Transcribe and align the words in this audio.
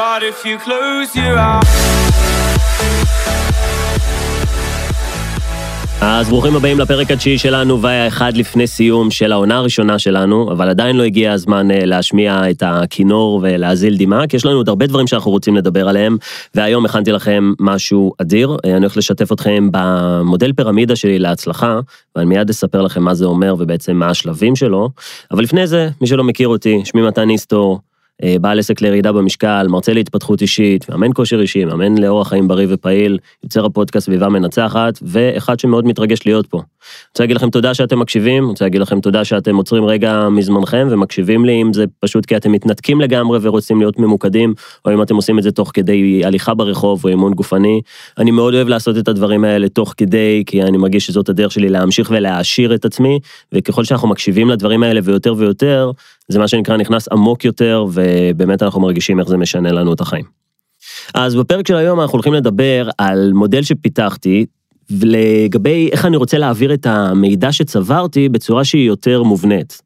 But 0.00 0.22
if 0.22 0.46
you 0.46 0.56
close 0.66 1.10
your 1.14 1.36
eyes 1.38 1.90
אז 6.00 6.28
ברוכים 6.28 6.56
הבאים 6.56 6.80
לפרק 6.80 7.10
התשיעי 7.10 7.38
שלנו 7.38 7.82
והאחד 7.82 8.36
לפני 8.36 8.66
סיום 8.66 9.10
של 9.10 9.32
העונה 9.32 9.56
הראשונה 9.56 9.98
שלנו, 9.98 10.52
אבל 10.52 10.68
עדיין 10.68 10.96
לא 10.96 11.02
הגיע 11.02 11.32
הזמן 11.32 11.70
אה, 11.70 11.84
להשמיע 11.84 12.50
את 12.50 12.62
הכינור 12.66 13.40
ולהזיל 13.42 13.96
דמעה, 13.96 14.26
כי 14.26 14.36
יש 14.36 14.44
לנו 14.44 14.56
עוד 14.56 14.68
הרבה 14.68 14.86
דברים 14.86 15.06
שאנחנו 15.06 15.30
רוצים 15.30 15.56
לדבר 15.56 15.88
עליהם, 15.88 16.16
והיום 16.54 16.84
הכנתי 16.84 17.12
לכם 17.12 17.52
משהו 17.60 18.12
אדיר, 18.18 18.56
אה, 18.64 18.70
אני 18.70 18.80
הולך 18.80 18.96
לשתף 18.96 19.32
אתכם 19.32 19.68
במודל 19.72 20.52
פירמידה 20.52 20.96
שלי 20.96 21.18
להצלחה, 21.18 21.80
ואני 22.16 22.26
מיד 22.28 22.50
אספר 22.50 22.82
לכם 22.82 23.02
מה 23.02 23.14
זה 23.14 23.24
אומר 23.24 23.54
ובעצם 23.58 23.96
מה 23.96 24.08
השלבים 24.08 24.56
שלו, 24.56 24.90
אבל 25.30 25.42
לפני 25.42 25.66
זה, 25.66 25.88
מי 26.00 26.06
שלא 26.06 26.24
מכיר 26.24 26.48
אותי, 26.48 26.80
שמי 26.84 27.02
מתן 27.02 27.30
איסטור, 27.30 27.80
בעל 28.40 28.58
עסק 28.58 28.80
לירידה 28.80 29.12
במשקל, 29.12 29.66
מרצה 29.68 29.92
להתפתחות 29.92 30.42
אישית, 30.42 30.90
מאמן 30.90 31.10
כושר 31.14 31.40
אישי, 31.40 31.64
מאמן 31.64 31.98
לאורח 31.98 32.28
חיים 32.28 32.48
בריא 32.48 32.66
ופעיל, 32.70 33.18
יוצר 33.44 33.64
הפודקאסט 33.64 34.06
סביבה 34.06 34.28
מנצחת, 34.28 34.98
ואחד 35.02 35.60
שמאוד 35.60 35.86
מתרגש 35.86 36.18
להיות 36.26 36.46
פה. 36.46 36.58
אני 36.58 36.64
רוצה 37.12 37.22
להגיד 37.22 37.36
לכם 37.36 37.50
תודה 37.50 37.74
שאתם 37.74 37.98
מקשיבים, 37.98 38.42
אני 38.42 38.50
רוצה 38.50 38.64
להגיד 38.64 38.80
לכם 38.80 39.00
תודה 39.00 39.24
שאתם 39.24 39.56
עוצרים 39.56 39.84
רגע 39.84 40.28
מזמנכם 40.28 40.88
ומקשיבים 40.90 41.44
לי, 41.44 41.62
אם 41.62 41.72
זה 41.72 41.84
פשוט 42.00 42.26
כי 42.26 42.36
אתם 42.36 42.52
מתנתקים 42.52 43.00
לגמרי 43.00 43.38
ורוצים 43.42 43.80
להיות 43.80 43.98
ממוקדים, 43.98 44.54
או 44.84 44.92
אם 44.92 45.02
אתם 45.02 45.16
עושים 45.16 45.38
את 45.38 45.42
זה 45.42 45.50
תוך 45.50 45.70
כדי 45.74 46.22
הליכה 46.24 46.54
ברחוב 46.54 47.04
או 47.04 47.08
אימון 47.08 47.34
גופני. 47.34 47.80
אני 48.18 48.30
מאוד 48.30 48.54
אוהב 48.54 48.68
לעשות 48.68 48.98
את 48.98 49.08
הדברים 49.08 49.44
האלה 49.44 49.68
תוך 49.68 49.94
כדי, 49.96 50.42
כי 50.46 50.62
אני 50.62 50.78
מרגיש 50.78 51.06
שזאת 51.06 51.28
הדרך 51.28 51.52
שלי 51.52 51.68
להמשיך 51.68 52.10
ולהעשיר 52.10 52.74
את 52.74 52.84
עצמי, 52.84 53.18
וככל 53.52 53.84
שאנחנו 53.84 54.08
מקשיבים 54.08 54.50
לדברים 54.50 54.82
האלה 54.82 55.00
ויותר 55.04 55.34
ויותר, 55.36 55.90
זה 56.30 56.38
מה 56.38 56.48
שנקרא 56.48 56.76
נכנס 56.76 57.08
עמוק 57.08 57.44
יותר, 57.44 57.84
ובאמת 57.92 58.62
אנחנו 58.62 58.80
מרגישים 58.80 59.20
איך 59.20 59.28
זה 59.28 59.36
משנה 59.36 59.72
לנו 59.72 59.92
את 59.92 60.00
החיים. 60.00 60.24
אז 61.14 61.34
בפרק 61.34 61.68
של 61.68 61.76
היום 61.76 62.00
אנחנו 62.00 62.12
הולכים 62.16 62.32
לדבר 62.32 62.88
על 62.98 63.32
מודל 63.34 63.62
שפיתחתי, 63.62 64.46
לגבי 64.90 65.88
איך 65.92 66.06
אני 66.06 66.16
רוצה 66.16 66.38
להעביר 66.38 66.74
את 66.74 66.86
המידע 66.86 67.52
שצברתי 67.52 68.28
בצורה 68.28 68.64
שהיא 68.64 68.86
יותר 68.86 69.22
מובנית. 69.22 69.82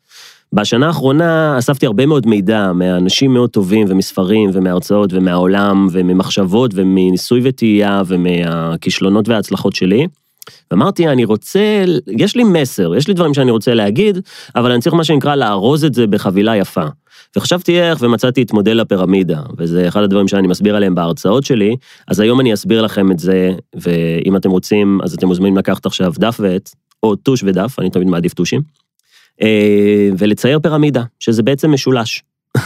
בשנה 0.53 0.87
האחרונה 0.87 1.59
אספתי 1.59 1.87
הרבה 1.87 2.07
מאוד 2.07 2.27
מידע 2.27 2.73
מאנשים 2.73 3.35
מאוד 3.35 3.51
טובים 3.51 3.87
ומספרים 3.91 4.51
ומהרצאות 4.53 5.13
ומהעולם 5.13 5.89
וממחשבות 5.93 6.71
ומניסוי 6.75 7.41
וטעייה 7.45 8.03
ומהכישלונות 8.07 9.29
וההצלחות 9.29 9.75
שלי. 9.75 10.07
ואמרתי, 10.71 11.09
אני 11.09 11.25
רוצה, 11.25 11.85
יש 12.19 12.37
לי 12.37 12.45
מסר, 12.45 12.95
יש 12.95 13.09
לי 13.09 13.15
דברים 13.15 13.35
שאני 13.35 13.51
רוצה 13.51 13.75
להגיד, 13.75 14.19
אבל 14.57 14.73
אני 14.73 14.81
צריך 14.81 14.95
מה 14.95 15.05
שנקרא 15.05 15.35
לארוז 15.35 15.85
את 15.85 15.95
זה 15.95 16.07
בחבילה 16.07 16.57
יפה. 16.57 16.85
וחשבתי 17.37 17.81
איך, 17.81 17.99
ומצאתי 18.03 18.43
את 18.43 18.53
מודל 18.53 18.81
הפירמידה, 18.81 19.41
וזה 19.59 19.89
אחד 19.89 20.03
הדברים 20.03 20.29
שאני 20.29 20.49
מסביר 20.49 20.77
עליהם 20.77 20.95
בהרצאות 20.95 21.45
שלי, 21.45 21.77
אז 22.09 22.21
היום 22.21 22.41
אני 22.41 22.55
אסביר 22.55 22.83
לכם 22.83 23.13
את 23.13 23.19
זה, 23.19 23.51
ואם 23.75 24.37
אתם 24.37 24.51
רוצים, 24.51 25.01
אז 25.03 25.15
אתם 25.15 25.27
מוזמנים 25.27 25.57
לקחת 25.57 25.87
עכשיו 25.87 26.13
דף 26.19 26.37
ועט, 26.41 26.71
או 27.03 27.17
טוש 27.17 27.43
ודף, 27.43 27.77
אני 27.79 27.91
תמיד 27.91 28.09
מעדיף 28.09 28.35
טושים, 28.35 28.61
אה, 29.43 30.09
ולצייר 30.19 30.59
פירמידה, 30.59 31.03
שזה 31.21 31.43
בעצם 31.43 31.73
משולש. 31.73 32.23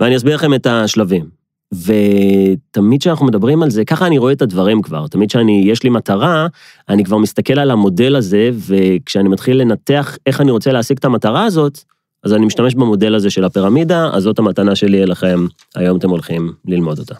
ואני 0.00 0.16
אסביר 0.16 0.34
לכם 0.34 0.54
את 0.54 0.66
השלבים. 0.66 1.43
ותמיד 1.84 3.00
כשאנחנו 3.00 3.26
מדברים 3.26 3.62
על 3.62 3.70
זה, 3.70 3.84
ככה 3.84 4.06
אני 4.06 4.18
רואה 4.18 4.32
את 4.32 4.42
הדברים 4.42 4.82
כבר. 4.82 5.06
תמיד 5.06 5.28
כשאני, 5.28 5.64
יש 5.66 5.82
לי 5.82 5.90
מטרה, 5.90 6.46
אני 6.88 7.04
כבר 7.04 7.18
מסתכל 7.18 7.58
על 7.58 7.70
המודל 7.70 8.16
הזה, 8.16 8.50
וכשאני 8.66 9.28
מתחיל 9.28 9.56
לנתח 9.56 10.16
איך 10.26 10.40
אני 10.40 10.50
רוצה 10.50 10.72
להשיג 10.72 10.96
את 10.98 11.04
המטרה 11.04 11.44
הזאת, 11.44 11.78
אז 12.24 12.32
אני 12.32 12.46
משתמש 12.46 12.74
במודל 12.74 13.14
הזה 13.14 13.30
של 13.30 13.44
הפירמידה, 13.44 14.10
אז 14.12 14.22
זאת 14.22 14.38
המתנה 14.38 14.74
שלי 14.74 15.02
אליכם, 15.02 15.46
היום 15.74 15.98
אתם 15.98 16.10
הולכים 16.10 16.52
ללמוד 16.64 16.98
אותה. 16.98 17.14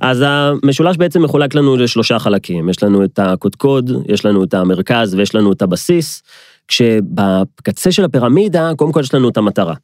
אז 0.00 0.24
המשולש 0.26 0.96
בעצם 0.96 1.22
מחולק 1.22 1.54
לנו 1.54 1.76
לשלושה 1.76 2.18
חלקים, 2.18 2.68
יש 2.68 2.82
לנו 2.82 3.04
את 3.04 3.18
הקודקוד, 3.18 3.90
יש 4.08 4.24
לנו 4.24 4.44
את 4.44 4.54
המרכז 4.54 5.14
ויש 5.14 5.34
לנו 5.34 5.52
את 5.52 5.62
הבסיס, 5.62 6.22
כשבקצה 6.68 7.92
של 7.92 8.04
הפירמידה, 8.04 8.70
קודם 8.76 8.92
כל 8.92 9.00
יש 9.00 9.14
לנו 9.14 9.28
את 9.28 9.36
המטרה. 9.36 9.74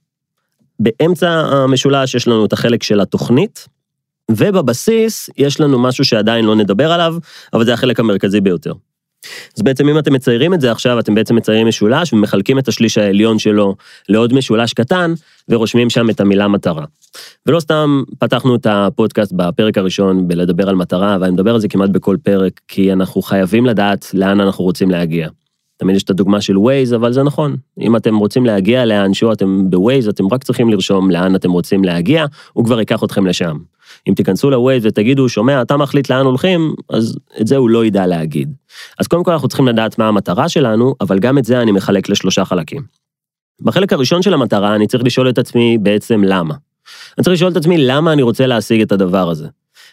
באמצע 0.83 1.31
המשולש 1.31 2.15
יש 2.15 2.29
לנו 2.29 2.45
את 2.45 2.53
החלק 2.53 2.83
של 2.83 3.01
התוכנית, 3.01 3.69
ובבסיס 4.31 5.31
יש 5.37 5.61
לנו 5.61 5.79
משהו 5.79 6.05
שעדיין 6.05 6.45
לא 6.45 6.57
נדבר 6.57 6.93
עליו, 6.93 7.15
אבל 7.53 7.65
זה 7.65 7.75
החלק 7.75 8.01
המרכזי 8.01 8.41
ביותר. 8.41 8.73
אז 9.57 9.63
בעצם 9.63 9.89
אם 9.89 9.99
אתם 9.99 10.13
מציירים 10.13 10.55
את 10.55 10.61
זה 10.61 10.73
עכשיו, 10.73 10.99
אתם 10.99 11.15
בעצם 11.15 11.37
מציירים 11.37 11.69
משולש 11.69 12.13
ומחלקים 12.13 12.59
את 12.59 12.69
השליש 12.69 12.99
העליון 12.99 13.39
שלו 13.39 13.77
לעוד 14.09 14.33
משולש 14.33 14.73
קטן, 14.73 15.15
ורושמים 15.49 15.91
שם 15.91 16.11
את 16.11 16.21
המילה 16.21 16.49
מטרה. 16.49 16.85
ולא 17.47 17.61
סתם 17.61 18.03
פתחנו 18.19 18.55
את 18.55 18.67
הפודקאסט 18.71 19.33
בפרק 19.33 19.79
הראשון 19.79 20.29
בלדבר 20.29 20.69
על 20.69 20.75
מטרה, 20.75 21.17
ואני 21.21 21.33
מדבר 21.33 21.55
על 21.55 21.61
זה 21.61 21.69
כמעט 21.69 21.91
בכל 21.91 22.17
פרק, 22.23 22.61
כי 22.69 22.93
אנחנו 22.93 23.23
חייבים 23.23 23.67
לדעת 23.67 24.11
לאן 24.15 24.41
אנחנו 24.41 24.65
רוצים 24.65 24.91
להגיע. 24.91 25.29
תמיד 25.77 25.97
יש 25.97 26.03
את 26.03 26.11
הדוגמה 26.11 26.41
של 26.41 26.59
ווייז, 26.59 26.95
אבל 26.95 27.13
זה 27.13 27.23
נכון. 27.23 27.57
אם 27.81 27.97
אתם 27.97 28.17
רוצים 28.17 28.47
להגיע 28.47 28.85
לאנשהו, 28.85 29.33
אתם 29.33 29.71
בווייז, 29.71 30.09
אתם 30.09 30.25
רק 30.33 30.45
צריכים 30.45 30.71
לרשום 30.71 31.11
לאן 31.11 31.35
אתם 31.35 31.51
רוצים 31.51 31.85
להגיע, 31.85 32.25
הוא 32.53 32.65
כבר 32.65 32.81
ייקח 32.81 33.05
אתכם 33.05 33.27
לשם. 33.27 33.57
אם 34.09 34.15
תיכנסו 34.15 34.51
לווייז 34.51 34.87
ותגידו, 34.87 35.29
שומע, 35.29 35.63
אתה 35.63 35.77
מחליט 35.77 36.11
לאן 36.11 36.27
הולכים, 36.27 36.75
אז 36.91 37.19
את 37.41 37.47
זה 37.47 37.57
הוא 37.57 37.71
לא 37.71 37.85
ידע 37.85 38.07
להגיד. 38.07 38.55
אז 38.99 39.07
קודם 39.07 39.25
כל 39.25 39.33
אנחנו 39.33 39.49
צריכים 39.49 39.69
לדעת 39.69 39.99
מה 39.99 40.09
המטרה 40.09 40.49
שלנו, 40.49 40.95
אבל 41.01 41.19
גם 41.19 41.39
את 41.39 41.45
זה 41.45 41.63
אני 41.63 41.73
מחלק 41.73 42.09
לשלושה 42.09 42.45
חלקים. 42.45 42.83
בחלק 43.61 43.93
הראשון 43.93 44.23
של 44.23 44.35
המטרה 44.35 44.75
אני 44.75 44.87
צריך 44.87 45.05
לשאול 45.05 45.29
את 45.29 45.39
עצמי 45.39 45.79
בעצם 45.79 46.25
למה. 46.25 46.55
אני 47.19 47.25
צריך 47.25 47.35
לשאול 47.35 47.53
את 47.53 47.57
עצמי 47.57 47.79
למה 47.79 48.13
אני 48.13 48.23
רוצה 48.23 48.47
להשיג 48.47 48.81
את 48.81 48.93
הדבר 48.93 49.31
הזה. 49.31 49.49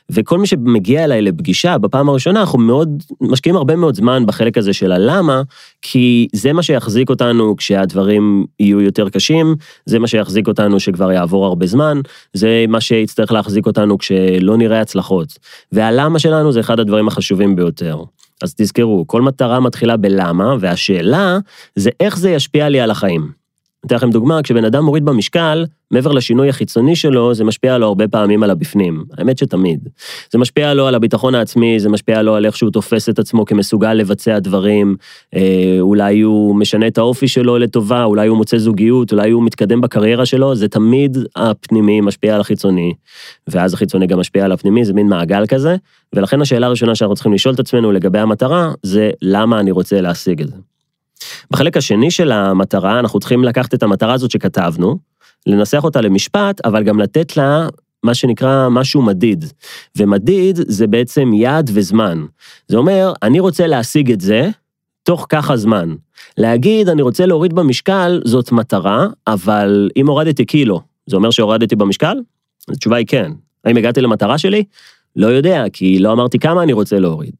וכל 0.09 0.40
מי 0.40 0.47
שמגיע 0.47 1.03
אליי 1.03 1.22
לפגישה 1.22 1.78
בפעם 1.78 2.09
הראשונה, 2.09 2.40
אנחנו 2.40 2.59
מאוד, 2.59 3.03
משקיעים 3.22 3.56
הרבה 3.56 3.75
מאוד 3.75 3.96
זמן 3.96 4.25
בחלק 4.25 4.58
הזה 4.58 4.74
של 4.74 4.92
הלמה, 4.92 5.42
כי 5.81 6.28
זה 6.34 6.53
מה 6.53 6.64
שיחזיק 6.64 7.09
אותנו 7.09 7.56
כשהדברים 7.56 8.46
יהיו 8.59 8.81
יותר 8.81 9.09
קשים, 9.09 9.56
זה 9.86 10.00
מה 10.00 10.08
שיחזיק 10.08 10.48
אותנו 10.48 10.80
שכבר 10.80 11.12
יעבור 11.12 11.46
הרבה 11.46 11.66
זמן, 11.66 12.02
זה 12.34 12.66
מה 12.68 12.81
שיצטרך 12.81 13.31
להחזיק 13.31 13.66
אותנו 13.66 13.98
כשלא 13.98 14.58
נראה 14.58 14.81
הצלחות. 14.81 15.40
והלמה 15.72 16.19
שלנו 16.19 16.52
זה 16.52 16.59
אחד 16.59 16.80
הדברים 16.80 17.08
החשובים 17.08 17.56
ביותר. 17.56 18.03
אז 18.44 18.56
תזכרו, 18.56 19.03
כל 19.08 19.22
מטרה 19.22 19.59
מתחילה 19.59 19.98
בלמה, 19.98 20.56
והשאלה 20.59 21.38
זה 21.75 21.90
איך 22.00 22.18
זה 22.18 22.30
ישפיע 22.30 22.69
לי 22.69 22.80
על 22.81 22.92
החיים. 22.92 23.39
אתן 23.86 23.96
לכם 23.96 24.10
דוגמה, 24.10 24.42
כשבן 24.44 24.66
אדם 24.66 24.84
מוריד 24.84 25.06
במשקל, 25.06 25.66
מעבר 25.92 26.12
לשינוי 26.12 26.50
החיצוני 26.50 26.96
שלו, 26.96 27.34
זה 27.34 27.44
משפיע 27.44 27.78
לו 27.78 27.88
הרבה 27.88 28.08
פעמים 28.08 28.44
על 28.44 28.50
הבפנים. 28.50 29.06
האמת 29.18 29.38
שתמיד. 29.38 29.90
זה 30.32 30.38
משפיע 30.38 30.74
לו 30.74 30.88
על 30.88 30.96
הביטחון 30.96 31.36
העצמי, 31.36 31.80
זה 31.80 31.90
משפיע 31.90 32.22
לו 32.22 32.36
על 32.36 32.46
איך 32.46 32.58
שהוא 32.58 32.72
תופס 32.72 33.10
את 33.10 33.20
עצמו 33.20 33.46
כמסוגל 33.46 33.94
לבצע 33.94 34.40
דברים, 34.40 34.96
אה, 35.36 35.78
אולי 35.80 36.22
הוא 36.22 36.56
משנה 36.56 36.88
את 36.88 36.98
האופי 36.98 37.28
שלו 37.28 37.58
לטובה, 37.58 38.04
אולי 38.04 38.28
הוא 38.28 38.38
מוצא 38.38 38.58
זוגיות, 38.58 39.12
אולי 39.12 39.32
הוא 39.32 39.44
מתקדם 39.44 39.82
בקריירה 39.82 40.26
שלו, 40.26 40.56
זה 40.56 40.68
תמיד 40.68 41.18
הפנימי 41.36 42.02
משפיע 42.02 42.36
על 42.36 42.42
החיצוני, 42.42 42.94
ואז 43.48 43.74
החיצוני 43.74 44.08
גם 44.08 44.20
משפיע 44.20 44.46
על 44.46 44.52
הפנימי, 44.52 44.86
זה 44.86 44.94
מין 44.94 45.08
מעגל 45.08 45.46
כזה, 45.48 45.76
ולכן 46.14 46.42
השאלה 46.42 46.68
הראשונה 46.68 46.96
שאנחנו 46.96 47.16
צריכים 47.16 47.34
לשאול 47.34 47.56
את 47.56 47.60
עצמנו 47.60 47.92
לגבי 47.92 48.20
המטרה, 48.20 48.72
זה 48.84 49.12
למה 49.22 49.60
אני 49.60 49.72
רוצה 49.72 50.02
להשיג 50.02 50.42
את 50.42 50.48
זה. 50.48 50.56
בחלק 51.52 51.78
השני 51.78 52.12
של 52.12 52.31
המטרה, 52.31 53.00
אנחנו 53.00 53.19
צריכים 53.19 53.44
לקחת 53.44 53.74
את 53.74 53.84
המטרה 53.84 54.13
הזאת 54.13 54.31
שכתבנו, 54.31 54.97
לנסח 55.47 55.84
אותה 55.84 56.02
למשפט, 56.02 56.66
אבל 56.66 56.84
גם 56.84 57.00
לתת 57.00 57.38
לה 57.38 57.68
מה 58.03 58.13
שנקרא 58.13 58.69
משהו 58.69 59.02
מדיד. 59.02 59.46
ומדיד 59.97 60.59
זה 60.68 60.88
בעצם 60.88 61.34
יעד 61.34 61.69
וזמן. 61.74 62.25
זה 62.68 62.78
אומר, 62.78 63.13
אני 63.24 63.40
רוצה 63.40 63.68
להשיג 63.68 64.12
את 64.12 64.22
זה 64.22 64.50
תוך 65.03 65.25
ככה 65.30 65.57
זמן. 65.57 65.96
להגיד, 66.38 66.90
אני 66.90 67.02
רוצה 67.02 67.25
להוריד 67.25 67.53
במשקל, 67.53 68.22
זאת 68.25 68.51
מטרה, 68.51 69.07
אבל 69.28 69.90
אם 69.97 70.07
הורדתי 70.07 70.46
קילו, 70.46 70.81
זה 71.06 71.16
אומר 71.16 71.31
שהורדתי 71.31 71.75
במשקל? 71.75 72.18
התשובה 72.69 72.97
היא 72.97 73.06
כן. 73.07 73.31
האם 73.65 73.77
הגעתי 73.77 74.01
למטרה 74.01 74.38
שלי? 74.38 74.63
לא 75.15 75.27
יודע, 75.27 75.63
כי 75.74 76.00
לא 76.00 76.12
אמרתי 76.12 76.39
כמה 76.39 76.63
אני 76.63 76.74
רוצה 76.74 77.00
להוריד. 77.00 77.33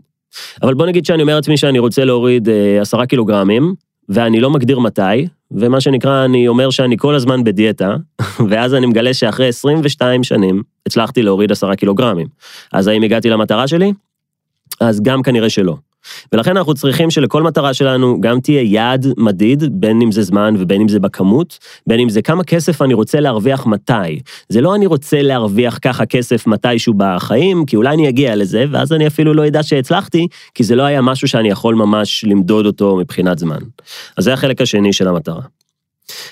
אבל 0.62 0.74
בוא 0.74 0.86
נגיד 0.86 1.06
שאני 1.06 1.22
אומר 1.22 1.36
לעצמי 1.36 1.58
שאני 1.58 1.80
רוצה 1.80 2.06
להוריד 2.06 2.50
אה, 2.50 2.82
עשרה 2.82 3.06
קילוגרמים, 3.06 3.74
ואני 4.10 4.40
לא 4.40 4.50
מגדיר 4.50 4.80
מתי, 4.80 5.28
ומה 5.52 5.82
שנקרא, 5.82 6.26
אני 6.26 6.48
אומר 6.48 6.70
שאני 6.70 6.98
כל 6.98 7.16
הזמן 7.16 7.44
בדיאטה, 7.44 7.96
ואז 8.50 8.74
אני 8.74 8.86
מגלה 8.86 9.14
שאחרי 9.14 9.48
22 9.48 10.24
שנים 10.24 10.64
הצלחתי 10.86 11.22
להוריד 11.22 11.52
עשרה 11.52 11.76
קילוגרמים. 11.76 12.28
אז 12.74 12.88
האם 12.88 13.04
הגעתי 13.04 13.30
למטרה 13.30 13.68
שלי? 13.68 13.94
אז 14.80 15.02
גם 15.02 15.24
כנראה 15.24 15.50
שלא. 15.50 15.76
ולכן 16.34 16.58
אנחנו 16.58 16.74
צריכים 16.74 17.12
שלכל 17.12 17.44
מטרה 17.44 17.74
שלנו 17.74 18.22
גם 18.22 18.40
תהיה 18.40 18.62
יעד 18.62 19.08
מדיד, 19.18 19.64
בין 19.72 20.02
אם 20.02 20.12
זה 20.12 20.22
זמן 20.22 20.56
ובין 20.60 20.82
אם 20.82 20.88
זה 20.88 21.00
בכמות, 21.00 21.58
בין 21.88 22.00
אם 22.00 22.10
זה 22.10 22.22
כמה 22.22 22.44
כסף 22.44 22.82
אני 22.82 22.94
רוצה 22.94 23.20
להרוויח 23.20 23.66
מתי. 23.66 24.20
זה 24.50 24.62
לא 24.62 24.76
אני 24.76 24.86
רוצה 24.86 25.22
להרוויח 25.22 25.80
ככה 25.82 26.06
כסף 26.06 26.48
מתישהו 26.48 26.94
בחיים, 26.98 27.66
כי 27.66 27.76
אולי 27.76 27.94
אני 27.94 28.10
אגיע 28.10 28.36
לזה, 28.36 28.66
ואז 28.72 28.94
אני 28.94 29.08
אפילו 29.08 29.34
לא 29.34 29.48
אדע 29.48 29.64
שהצלחתי, 29.64 30.28
כי 30.54 30.64
זה 30.64 30.76
לא 30.76 30.84
היה 30.84 31.02
משהו 31.02 31.28
שאני 31.28 31.50
יכול 31.50 31.76
ממש 31.76 32.26
למדוד 32.28 32.66
אותו 32.66 32.96
מבחינת 32.96 33.40
זמן. 33.40 33.60
אז 34.18 34.24
זה 34.24 34.34
החלק 34.34 34.62
השני 34.62 34.94
של 34.94 35.08
המטרה. 35.08 35.42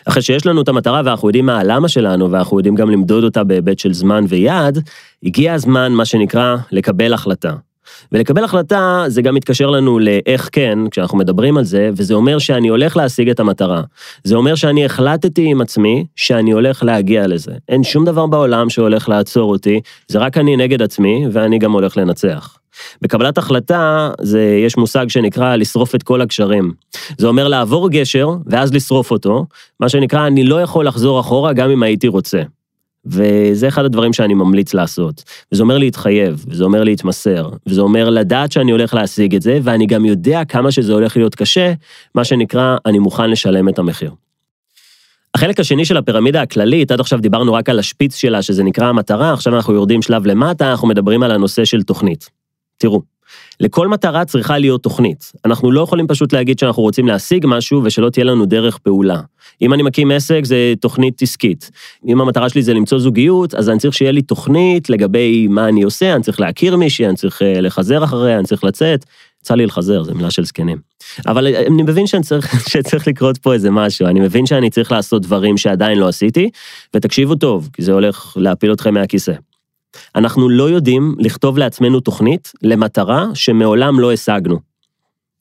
אחרי 0.06 0.22
שיש 0.22 0.45
לנו 0.45 0.62
את 0.62 0.68
המטרה 0.68 1.01
ואנחנו 1.06 1.28
יודעים 1.28 1.45
מה 1.45 1.60
הלמה 1.60 1.88
שלנו 1.88 2.31
ואנחנו 2.31 2.60
יודעים 2.60 2.75
גם 2.75 2.89
למדוד 2.89 3.24
אותה 3.24 3.44
בהיבט 3.44 3.80
של 3.80 3.94
זמן 3.94 4.25
ויעד, 4.28 4.89
הגיע 5.24 5.54
הזמן, 5.54 5.92
מה 5.92 6.06
שנקרא, 6.06 6.56
לקבל 6.72 7.13
החלטה. 7.13 7.54
ולקבל 8.12 8.44
החלטה 8.44 9.04
זה 9.07 9.22
גם 9.22 9.36
מתקשר 9.36 9.69
לנו 9.69 10.00
לאיך 10.00 10.50
כן, 10.51 10.80
כשאנחנו 10.92 11.18
מדברים 11.18 11.57
על 11.57 11.63
זה, 11.63 11.89
וזה 11.94 12.13
אומר 12.13 12.39
שאני 12.39 12.68
הולך 12.68 12.98
להשיג 12.98 13.30
את 13.30 13.39
המטרה. 13.39 13.81
זה 14.24 14.36
אומר 14.36 14.56
שאני 14.56 14.86
החלטתי 14.86 15.51
עם 15.51 15.62
עצמי 15.62 16.06
שאני 16.16 16.51
הולך 16.51 16.84
להגיע 16.84 17.28
לזה. 17.28 17.51
אין 17.69 17.84
שום 17.84 18.06
דבר 18.06 18.25
בעולם 18.25 18.69
שהולך 18.69 19.10
לעצור 19.10 19.51
אותי, 19.51 19.81
זה 20.07 20.19
רק 20.19 20.38
אני 20.38 20.57
נגד 20.57 20.81
עצמי, 20.81 21.25
ואני 21.31 21.60
גם 21.60 21.72
הולך 21.72 21.98
לנצח. 21.98 22.57
בקבלת 23.01 23.38
החלטה, 23.38 24.10
זה, 24.22 24.60
יש 24.66 24.78
מושג 24.78 25.10
שנקרא 25.10 25.56
לשרוף 25.56 25.95
את 25.95 26.04
כל 26.04 26.22
הגשרים. 26.22 26.74
זה 27.18 27.28
אומר 27.28 27.48
לעבור 27.48 27.89
גשר, 27.89 28.30
ואז 28.45 28.74
לשרוף 28.74 29.12
אותו, 29.12 29.45
מה 29.80 29.89
שנקרא, 29.89 30.28
אני 30.28 30.44
לא 30.44 30.62
יכול 30.62 30.88
לחזור 30.88 31.19
אחורה 31.19 31.54
גם 31.54 31.69
אם 31.69 31.84
הייתי 31.84 32.07
רוצה. 32.07 32.42
וזה 33.07 33.68
אחד 33.68 33.86
הדברים 33.86 34.13
שאני 34.13 34.33
ממליץ 34.33 34.74
לעשות. 34.74 35.24
וזה 35.51 35.63
אומר 35.63 35.77
להתחייב, 35.77 36.45
וזה 36.48 36.63
אומר 36.63 36.83
להתמסר, 36.83 37.50
וזה 37.68 37.81
אומר 37.81 38.09
לדעת 38.09 38.51
שאני 38.51 38.71
הולך 38.71 38.94
להשיג 38.94 39.36
את 39.36 39.42
זה, 39.42 39.59
ואני 39.63 39.86
גם 39.86 40.06
יודע 40.06 40.45
כמה 40.45 40.71
שזה 40.71 40.94
הולך 40.94 41.18
להיות 41.18 41.36
קשה, 41.36 41.74
מה 42.15 42.24
שנקרא, 42.24 42.77
אני 42.86 43.00
מוכן 43.00 43.30
לשלם 43.30 43.69
את 43.69 43.80
המחיר. 43.80 44.12
החלק 45.36 45.59
השני 45.59 45.86
של 45.86 45.98
הפירמידה 45.98 46.42
הכללית, 46.42 46.92
עד 46.92 47.00
עכשיו 47.00 47.19
דיברנו 47.19 47.54
רק 47.54 47.69
על 47.69 47.80
השפיץ 47.80 48.15
שלה, 48.15 48.42
שזה 48.42 48.63
נקרא 48.63 48.86
המטרה, 48.86 49.33
עכשיו 49.33 49.56
אנחנו 49.56 49.74
יורדים 49.74 50.01
שלב 50.01 50.25
למטה, 50.25 50.71
אנחנו 50.71 50.88
מדברים 50.88 51.24
על 51.24 51.31
הנושא 51.31 51.65
של 51.65 51.83
תוכנית. 51.83 52.30
תראו, 52.77 53.01
לכל 53.59 53.88
מטרה 53.88 54.25
צריכה 54.25 54.57
להיות 54.57 54.83
תוכנית. 54.83 55.31
אנחנו 55.45 55.71
לא 55.71 55.81
יכולים 55.81 56.07
פשוט 56.07 56.33
להגיד 56.33 56.59
שאנחנו 56.59 56.83
רוצים 56.83 57.07
להשיג 57.07 57.45
משהו 57.48 57.81
ושלא 57.83 58.09
תהיה 58.09 58.25
לנו 58.25 58.45
דרך 58.45 58.77
פעולה. 58.77 59.21
אם 59.62 59.74
אני 59.74 59.83
מקים 59.83 60.12
עסק 60.12 60.42
זה 60.44 60.74
תוכנית 60.81 61.21
עסקית. 61.21 61.71
אם 62.07 62.21
המטרה 62.21 62.50
שלי 62.50 62.62
זה 62.62 62.74
למצוא 62.74 63.00
זוגיות, 63.00 63.56
אז 63.56 63.69
אני 63.69 63.80
צריך 63.80 63.94
שיהיה 63.94 64.12
לי 64.12 64.21
תוכנית 64.21 64.89
לגבי 64.89 65.48
מה 65.48 65.68
אני 65.68 65.83
עושה, 65.83 66.15
אני 66.15 66.24
צריך 66.24 66.39
להכיר 66.39 66.77
מישהי, 66.77 67.07
אני 67.07 67.15
צריך 67.15 67.42
אה, 67.42 67.62
לחזר 67.62 68.04
אחריה, 68.04 68.38
אני 68.38 68.45
צריך 68.45 68.63
לצאת. 68.63 69.06
יצא 69.42 69.56
לי 69.56 69.65
לחזר, 69.65 70.03
זו 70.03 70.15
מילה 70.15 70.31
של 70.31 70.45
זקנים. 70.45 70.77
אבל 71.27 71.48
אה, 71.48 71.60
אני 71.68 71.83
מבין 71.83 72.07
שאני 72.07 72.24
צריך, 72.24 72.53
שצריך 72.71 73.07
לקרות 73.07 73.38
פה 73.38 73.53
איזה 73.53 73.71
משהו, 73.71 74.07
אני 74.07 74.19
מבין 74.19 74.45
שאני 74.45 74.69
צריך 74.69 74.92
לעשות 74.92 75.21
דברים 75.21 75.57
שעדיין 75.57 75.98
לא 75.98 76.07
עשיתי, 76.07 76.50
ותקשיבו 76.94 77.36
טוב, 77.36 77.69
כי 77.74 77.81
זה 77.81 77.92
הולך 77.92 78.38
להפיל 78.38 78.74
אתכם 78.74 78.94
מהכיסא. 78.94 79.33
אנחנו 80.16 80.50
לא 80.50 80.69
יודעים 80.69 81.16
לכתוב 81.19 81.57
לעצמנו 81.57 82.00
תוכנית 82.00 82.51
למטרה 82.62 83.25
שמעולם 83.34 84.00
לא 84.00 84.13
השגנו. 84.13 84.60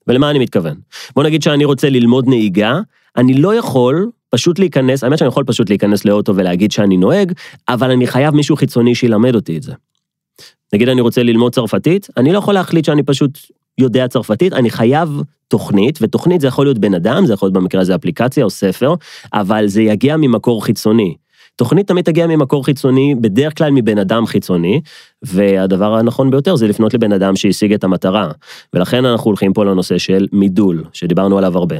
ולמה 0.06 0.30
אני 0.30 0.38
מתכוון? 0.38 0.74
בוא 1.14 1.24
נגיד 1.24 1.42
שאני 1.42 1.64
רוצה 1.64 1.90
ללמוד 1.90 2.28
נהיגה, 2.28 2.80
אני 3.16 3.34
לא 3.34 3.54
יכול 3.54 4.10
פשוט 4.30 4.58
להיכנס, 4.58 5.04
האמת 5.04 5.18
שאני 5.18 5.28
יכול 5.28 5.44
פשוט 5.44 5.68
להיכנס 5.68 6.04
לאוטו 6.04 6.36
ולהגיד 6.36 6.72
שאני 6.72 6.96
נוהג, 6.96 7.32
אבל 7.68 7.90
אני 7.90 8.06
חייב 8.06 8.34
מישהו 8.34 8.56
חיצוני 8.56 8.94
שילמד 8.94 9.34
אותי 9.34 9.56
את 9.56 9.62
זה. 9.62 9.72
נגיד 10.74 10.88
אני 10.88 11.00
רוצה 11.00 11.22
ללמוד 11.22 11.54
צרפתית, 11.54 12.08
אני 12.16 12.32
לא 12.32 12.38
יכול 12.38 12.54
להחליט 12.54 12.84
שאני 12.84 13.02
פשוט 13.02 13.38
יודע 13.78 14.08
צרפתית, 14.08 14.52
אני 14.52 14.70
חייב 14.70 15.22
תוכנית, 15.48 15.98
ותוכנית 16.02 16.40
זה 16.40 16.46
יכול 16.46 16.66
להיות 16.66 16.78
בן 16.78 16.94
אדם, 16.94 17.26
זה 17.26 17.32
יכול 17.32 17.46
להיות 17.46 17.54
במקרה 17.54 17.80
הזה 17.80 17.94
אפליקציה 17.94 18.44
או 18.44 18.50
ספר, 18.50 18.94
אבל 19.32 19.66
זה 19.66 19.82
יגיע 19.82 20.16
ממקור 20.16 20.64
חיצוני. 20.64 21.16
תוכנית 21.56 21.86
תמיד 21.88 22.04
תגיע 22.04 22.26
ממקור 22.26 22.64
חיצוני, 22.64 23.14
בדרך 23.14 23.58
כלל 23.58 23.70
מבן 23.70 23.98
אדם 23.98 24.26
חיצוני, 24.26 24.80
והדבר 25.22 25.94
הנכון 25.94 26.30
ביותר 26.30 26.56
זה 26.56 26.68
לפנות 26.68 26.94
לבן 26.94 27.12
אדם 27.12 27.36
שהשיג 27.36 27.72
את 27.72 27.84
המטרה. 27.84 28.30
ולכן 28.74 29.04
אנחנו 29.04 29.28
הולכים 29.28 29.52
פה 29.52 29.64
לנושא 29.64 29.98
של 29.98 30.26
מידול, 30.32 30.84
שדיברנו 30.92 31.38
עליו 31.38 31.58
הרבה. 31.58 31.76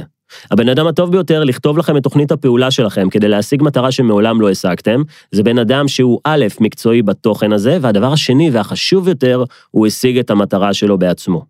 הבן 0.51 0.69
אדם 0.69 0.87
הטוב 0.87 1.11
ביותר 1.11 1.43
לכתוב 1.43 1.77
לכם 1.77 1.97
את 1.97 2.03
תוכנית 2.03 2.31
הפעולה 2.31 2.71
שלכם 2.71 3.09
כדי 3.09 3.27
להשיג 3.27 3.63
מטרה 3.63 3.91
שמעולם 3.91 4.41
לא 4.41 4.49
השגתם, 4.49 5.01
זה 5.31 5.43
בן 5.43 5.57
אדם 5.59 5.87
שהוא 5.87 6.19
א', 6.23 6.45
מקצועי 6.59 7.01
בתוכן 7.01 7.53
הזה, 7.53 7.77
והדבר 7.81 8.13
השני 8.13 8.49
והחשוב 8.49 9.07
יותר, 9.07 9.43
הוא 9.71 9.87
השיג 9.87 10.17
את 10.17 10.29
המטרה 10.29 10.73
שלו 10.73 10.97
בעצמו. 10.97 11.45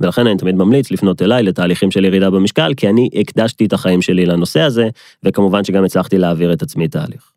ולכן 0.00 0.26
אני 0.26 0.36
תמיד 0.36 0.54
ממליץ 0.54 0.90
לפנות 0.90 1.22
אליי 1.22 1.42
לתהליכים 1.42 1.90
של 1.90 2.04
ירידה 2.04 2.30
במשקל, 2.30 2.74
כי 2.76 2.88
אני 2.88 3.08
הקדשתי 3.14 3.66
את 3.66 3.72
החיים 3.72 4.02
שלי 4.02 4.26
לנושא 4.26 4.60
הזה, 4.60 4.88
וכמובן 5.22 5.64
שגם 5.64 5.84
הצלחתי 5.84 6.18
להעביר 6.18 6.52
את 6.52 6.62
עצמי 6.62 6.88
תהליך. 6.88 7.27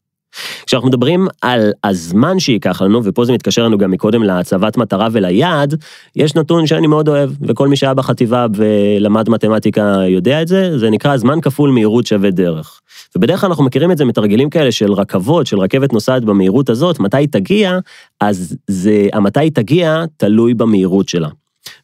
כשאנחנו 0.65 0.87
מדברים 0.89 1.27
על 1.41 1.71
הזמן 1.83 2.39
שייקח 2.39 2.81
לנו, 2.81 3.01
ופה 3.03 3.25
זה 3.25 3.33
מתקשר 3.33 3.63
לנו 3.63 3.77
גם 3.77 3.91
מקודם 3.91 4.23
להצבת 4.23 4.77
מטרה 4.77 5.07
וליעד, 5.11 5.83
יש 6.15 6.35
נתון 6.35 6.67
שאני 6.67 6.87
מאוד 6.87 7.07
אוהב, 7.07 7.29
וכל 7.41 7.67
מי 7.67 7.75
שהיה 7.75 7.93
בחטיבה 7.93 8.45
ולמד 8.55 9.29
מתמטיקה 9.29 9.95
יודע 10.07 10.41
את 10.41 10.47
זה, 10.47 10.77
זה 10.77 10.89
נקרא 10.89 11.17
זמן 11.17 11.41
כפול 11.41 11.69
מהירות 11.69 12.07
שווה 12.07 12.31
דרך. 12.31 12.81
ובדרך 13.15 13.41
כלל 13.41 13.49
אנחנו 13.49 13.63
מכירים 13.63 13.91
את 13.91 13.97
זה 13.97 14.05
מתרגילים 14.05 14.49
כאלה 14.49 14.71
של 14.71 14.93
רכבות, 14.93 15.47
של 15.47 15.59
רכבת 15.59 15.93
נוסעת 15.93 16.25
במהירות 16.25 16.69
הזאת, 16.69 16.99
מתי 16.99 17.17
היא 17.17 17.27
תגיע, 17.31 17.79
אז 18.19 18.55
זה, 18.67 19.07
המתי 19.13 19.39
היא 19.39 19.51
תגיע 19.51 20.03
תלוי 20.17 20.53
במהירות 20.53 21.09
שלה. 21.09 21.29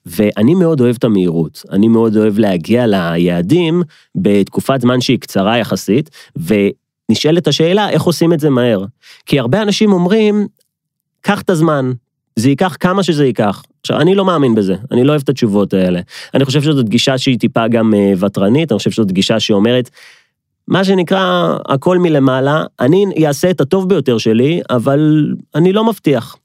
ואני 0.06 0.56
מאוד 0.56 0.82
אוהב 0.82 0.96
את 1.00 1.04
המהירות, 1.04 1.64
אני 1.72 1.88
מאוד 1.88 2.18
אוהב 2.18 2.40
להגיע 2.40 2.88
ליעדים 2.88 3.84
בתקופת 4.16 4.82
זמן 4.82 5.02
שהיא 5.02 5.20
קצרה 5.20 5.58
יחסית, 5.58 6.10
ו... 6.40 6.54
נשאלת 7.10 7.48
השאלה 7.48 7.90
איך 7.90 8.02
עושים 8.02 8.34
את 8.34 8.40
זה 8.40 8.50
מהר. 8.50 8.86
כי 9.26 9.40
הרבה 9.40 9.62
אנשים 9.62 9.94
אומרים, 9.94 10.48
קח 11.22 11.42
את 11.42 11.50
הזמן, 11.50 11.92
זה 12.36 12.50
ייקח 12.50 12.78
כמה 12.80 13.04
שזה 13.04 13.26
ייקח. 13.26 13.64
עכשיו, 13.82 14.00
אני 14.00 14.16
לא 14.16 14.26
מאמין 14.26 14.56
בזה, 14.56 14.76
אני 14.92 15.04
לא 15.04 15.12
אוהב 15.12 15.22
את 15.24 15.30
התשובות 15.30 15.74
האלה. 15.74 16.00
אני 16.34 16.46
חושב 16.46 16.62
שזאת 16.62 16.90
גישה 16.90 17.18
שהיא 17.18 17.40
טיפה 17.40 17.68
גם 17.68 17.94
אה, 17.94 18.14
ותרנית, 18.20 18.72
אני 18.72 18.78
חושב 18.78 18.92
שזאת 18.92 19.12
גישה 19.12 19.40
שאומרת, 19.40 19.90
מה 20.68 20.84
שנקרא, 20.84 21.58
הכל 21.66 21.98
מלמעלה, 21.98 22.64
אני 22.80 23.28
אעשה 23.28 23.50
את 23.50 23.62
הטוב 23.62 23.90
ביותר 23.90 24.18
שלי, 24.18 24.62
אבל 24.70 25.34
אני 25.56 25.74
לא 25.74 25.84
מבטיח. 25.84 26.36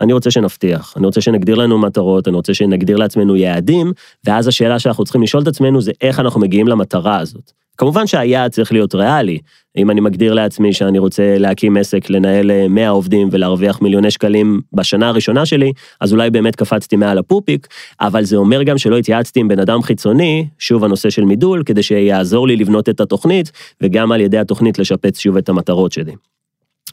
אני 0.00 0.12
רוצה 0.12 0.30
שנבטיח, 0.30 0.94
אני 0.96 1.06
רוצה 1.06 1.20
שנגדיר 1.20 1.54
לנו 1.54 1.78
מטרות, 1.78 2.28
אני 2.28 2.36
רוצה 2.36 2.54
שנגדיר 2.54 2.96
לעצמנו 2.96 3.36
יעדים, 3.36 3.92
ואז 4.24 4.48
השאלה 4.48 4.78
שאנחנו 4.78 5.04
צריכים 5.04 5.22
לשאול 5.22 5.42
את 5.42 5.48
עצמנו 5.48 5.80
זה 5.80 5.92
איך 6.00 6.20
אנחנו 6.20 6.40
מגיעים 6.40 6.68
למטרה 6.68 7.18
הזאת. 7.18 7.52
כמובן 7.78 8.06
שהיעד 8.06 8.50
צריך 8.50 8.72
להיות 8.72 8.94
ריאלי. 8.94 9.38
אם 9.76 9.90
אני 9.90 10.00
מגדיר 10.00 10.34
לעצמי 10.34 10.72
שאני 10.72 10.98
רוצה 10.98 11.38
להקים 11.38 11.76
עסק, 11.76 12.10
לנהל 12.10 12.68
100 12.68 12.84
אה, 12.84 12.88
עובדים 12.88 13.28
ולהרוויח 13.32 13.82
מיליוני 13.82 14.10
שקלים 14.10 14.60
בשנה 14.72 15.08
הראשונה 15.08 15.46
שלי, 15.46 15.72
אז 16.00 16.12
אולי 16.12 16.30
באמת 16.30 16.56
קפצתי 16.56 16.96
מעל 16.96 17.18
הפופיק, 17.18 17.66
אבל 18.00 18.24
זה 18.24 18.36
אומר 18.36 18.62
גם 18.62 18.78
שלא 18.78 18.96
התייעצתי 18.96 19.40
עם 19.40 19.48
בן 19.48 19.58
אדם 19.58 19.82
חיצוני, 19.82 20.46
שוב 20.58 20.84
הנושא 20.84 21.10
של 21.10 21.24
מידול, 21.24 21.62
כדי 21.66 21.82
שיעזור 21.82 22.48
לי 22.48 22.56
לבנות 22.56 22.88
את 22.88 23.00
התוכנית, 23.00 23.52
וגם 23.80 24.12
על 24.12 24.20
ידי 24.20 24.38
התוכנית 24.38 24.78
לשפץ 24.78 25.18
שוב 25.18 25.36
את 25.36 25.48
המטרות 25.48 25.92
שלי. 25.92 26.12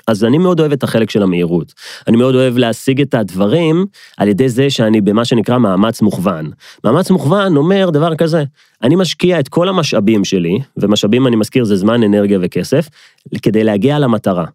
אז 0.07 0.23
אני 0.23 0.37
מאוד 0.37 0.59
אוהב 0.59 0.71
את 0.71 0.83
החלק 0.83 1.09
של 1.09 1.23
המהירות. 1.23 1.73
אני 2.07 2.17
מאוד 2.17 2.35
אוהב 2.35 2.57
להשיג 2.57 3.01
את 3.01 3.13
הדברים 3.13 3.85
על 4.17 4.27
ידי 4.27 4.49
זה 4.49 4.69
שאני 4.69 5.01
במה 5.01 5.25
שנקרא 5.25 5.57
מאמץ 5.57 6.01
מוכוון. 6.01 6.51
מאמץ 6.83 7.11
מוכוון 7.11 7.57
אומר 7.57 7.89
דבר 7.89 8.15
כזה, 8.15 8.43
אני 8.83 8.95
משקיע 8.95 9.39
את 9.39 9.47
כל 9.47 9.69
המשאבים 9.69 10.25
שלי, 10.25 10.59
ומשאבים 10.77 11.27
אני 11.27 11.35
מזכיר 11.35 11.63
זה 11.63 11.75
זמן, 11.75 12.03
אנרגיה 12.03 12.39
וכסף, 12.41 12.89
כדי 13.41 13.63
להגיע 13.63 13.99
למטרה. 13.99 14.45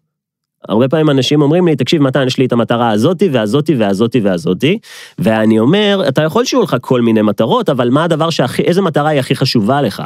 הרבה 0.67 0.89
פעמים 0.89 1.09
אנשים 1.09 1.41
אומרים 1.41 1.67
לי, 1.67 1.75
תקשיב, 1.75 2.01
מתן, 2.01 2.27
יש 2.27 2.37
לי 2.37 2.45
את 2.45 2.51
המטרה 2.51 2.89
הזאתי 2.89 3.29
והזאתי 3.31 3.75
והזאתי 3.75 4.19
והזאתי, 4.19 4.79
ואני 5.19 5.59
אומר, 5.59 6.03
אתה 6.07 6.21
יכול 6.21 6.45
שיהיו 6.45 6.61
לך 6.61 6.75
כל 6.81 7.01
מיני 7.01 7.21
מטרות, 7.21 7.69
אבל 7.69 7.89
מה 7.89 8.03
הדבר 8.03 8.29
שהכי, 8.29 8.61
איזה 8.61 8.81
מטרה 8.81 9.09
היא 9.09 9.19
הכי 9.19 9.35
חשובה 9.35 9.81
לך? 9.81 10.03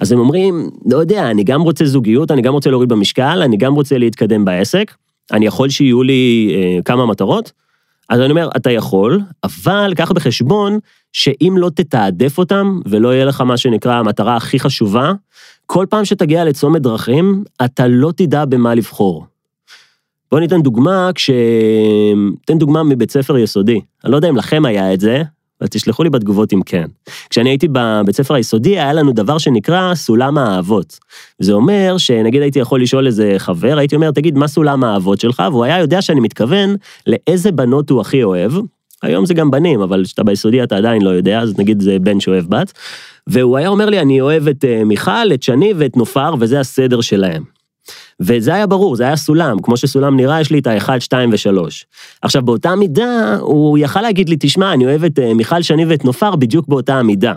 אז 0.00 0.12
הם 0.12 0.18
אומרים, 0.18 0.70
לא 0.90 0.96
יודע, 0.96 1.30
אני 1.30 1.44
גם 1.44 1.62
רוצה 1.62 1.84
זוגיות, 1.84 2.30
אני 2.30 2.42
גם 2.42 2.52
רוצה 2.52 2.70
להוריד 2.70 2.88
במשקל, 2.88 3.42
אני 3.42 3.56
גם 3.56 3.74
רוצה 3.74 3.98
להתקדם 3.98 4.44
בעסק, 4.44 4.94
אני 5.32 5.46
יכול 5.46 5.68
שיהיו 5.68 6.02
לי 6.02 6.52
אה, 6.54 6.82
כמה 6.84 7.06
מטרות? 7.06 7.52
אז 8.08 8.20
אני 8.20 8.30
אומר, 8.30 8.48
אתה 8.56 8.70
יכול, 8.70 9.20
אבל 9.44 9.92
קח 9.96 10.12
בחשבון 10.12 10.78
שאם 11.12 11.54
לא 11.58 11.70
תתעדף 11.74 12.38
אותם, 12.38 12.80
ולא 12.86 13.14
יהיה 13.14 13.24
לך 13.24 13.40
מה 13.40 13.56
שנקרא 13.56 13.94
המטרה 13.94 14.36
הכי 14.36 14.60
חשובה, 14.60 15.12
כל 15.66 15.86
פעם 15.90 16.04
שתגיע 16.04 16.44
לצומת 16.44 16.82
דרכים, 16.82 17.44
אתה 17.64 17.86
לא 17.88 18.12
תדע 18.16 18.44
במה 18.44 18.74
לבחור. 18.74 19.31
בואו 20.32 20.40
ניתן 20.40 20.62
דוגמה 20.62 21.10
כש... 21.14 21.30
תן 22.46 22.58
דוגמה 22.58 22.82
מבית 22.82 23.10
ספר 23.10 23.38
יסודי. 23.38 23.80
אני 24.04 24.12
לא 24.12 24.16
יודע 24.16 24.28
אם 24.28 24.36
לכם 24.36 24.64
היה 24.64 24.94
את 24.94 25.00
זה, 25.00 25.22
אז 25.60 25.68
תשלחו 25.68 26.02
לי 26.02 26.10
בתגובות 26.10 26.52
אם 26.52 26.62
כן. 26.62 26.84
כשאני 27.30 27.50
הייתי 27.50 27.68
בבית 27.72 28.16
ספר 28.16 28.34
היסודי, 28.34 28.70
היה 28.70 28.92
לנו 28.92 29.12
דבר 29.12 29.38
שנקרא 29.38 29.94
סולם 29.94 30.38
האהבות. 30.38 30.98
זה 31.38 31.52
אומר 31.52 31.94
שנגיד 31.98 32.42
הייתי 32.42 32.58
יכול 32.58 32.82
לשאול 32.82 33.06
איזה 33.06 33.34
חבר, 33.38 33.78
הייתי 33.78 33.94
אומר, 33.96 34.10
תגיד, 34.10 34.38
מה 34.38 34.48
סולם 34.48 34.84
האהבות 34.84 35.20
שלך? 35.20 35.42
והוא 35.50 35.64
היה 35.64 35.78
יודע 35.78 36.02
שאני 36.02 36.20
מתכוון 36.20 36.76
לאיזה 37.06 37.52
בנות 37.52 37.90
הוא 37.90 38.00
הכי 38.00 38.22
אוהב. 38.22 38.52
היום 39.02 39.26
זה 39.26 39.34
גם 39.34 39.50
בנים, 39.50 39.80
אבל 39.80 40.04
כשאתה 40.04 40.24
ביסודי 40.24 40.62
אתה 40.62 40.76
עדיין 40.76 41.02
לא 41.02 41.10
יודע, 41.10 41.40
אז 41.40 41.58
נגיד 41.58 41.80
זה 41.80 41.98
בן 41.98 42.20
שאוהב 42.20 42.44
בת. 42.48 42.72
והוא 43.26 43.56
היה 43.56 43.68
אומר 43.68 43.90
לי, 43.90 44.00
אני 44.00 44.20
אוהב 44.20 44.48
את 44.48 44.64
אה, 44.64 44.84
מיכל, 44.84 45.32
את 45.34 45.42
שני 45.42 45.72
ואת 45.76 45.96
נופר, 45.96 46.34
וזה 46.38 46.60
הסדר 46.60 47.00
שלהם. 47.00 47.61
וזה 48.20 48.54
היה 48.54 48.66
ברור, 48.66 48.96
זה 48.96 49.04
היה 49.04 49.16
סולם, 49.16 49.56
כמו 49.62 49.76
שסולם 49.76 50.16
נראה, 50.16 50.40
יש 50.40 50.50
לי 50.50 50.58
את 50.58 50.66
ה-1, 50.66 51.00
2 51.00 51.30
ו-3. 51.30 51.60
עכשיו, 52.22 52.42
באותה 52.42 52.74
מידה, 52.74 53.36
הוא 53.40 53.78
יכל 53.78 54.00
להגיד 54.00 54.28
לי, 54.28 54.36
תשמע, 54.40 54.72
אני 54.72 54.84
אוהב 54.84 55.04
את 55.04 55.18
אה, 55.18 55.34
מיכל 55.34 55.62
שני 55.62 55.84
ואת 55.84 56.04
נופר 56.04 56.36
בדיוק 56.36 56.68
באותה 56.68 56.98
המידה. 56.98 57.34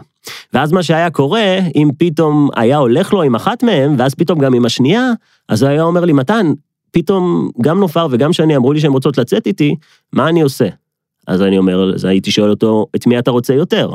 ואז 0.53 0.71
מה 0.71 0.83
שהיה 0.83 1.09
קורה, 1.09 1.59
אם 1.75 1.89
פתאום 1.97 2.49
היה 2.55 2.77
הולך 2.77 3.13
לו 3.13 3.21
עם 3.21 3.35
אחת 3.35 3.63
מהם, 3.63 3.95
ואז 3.97 4.15
פתאום 4.15 4.39
גם 4.39 4.53
עם 4.53 4.65
השנייה, 4.65 5.11
אז 5.49 5.63
הוא 5.63 5.69
היה 5.69 5.83
אומר 5.83 6.05
לי, 6.05 6.13
מתן, 6.13 6.51
פתאום 6.91 7.49
גם 7.61 7.79
נופר 7.79 8.07
וגם 8.11 8.33
שני 8.33 8.55
אמרו 8.55 8.73
לי 8.73 8.79
שהן 8.79 8.91
רוצות 8.91 9.17
לצאת 9.17 9.47
איתי, 9.47 9.75
מה 10.13 10.29
אני 10.29 10.41
עושה? 10.41 10.67
אז 11.27 11.41
אני 11.41 11.57
אומר, 11.57 11.93
אז 11.95 12.05
הייתי 12.05 12.31
שואל 12.31 12.49
אותו, 12.49 12.85
את 12.95 13.07
מי 13.07 13.19
אתה 13.19 13.31
רוצה 13.31 13.53
יותר? 13.53 13.89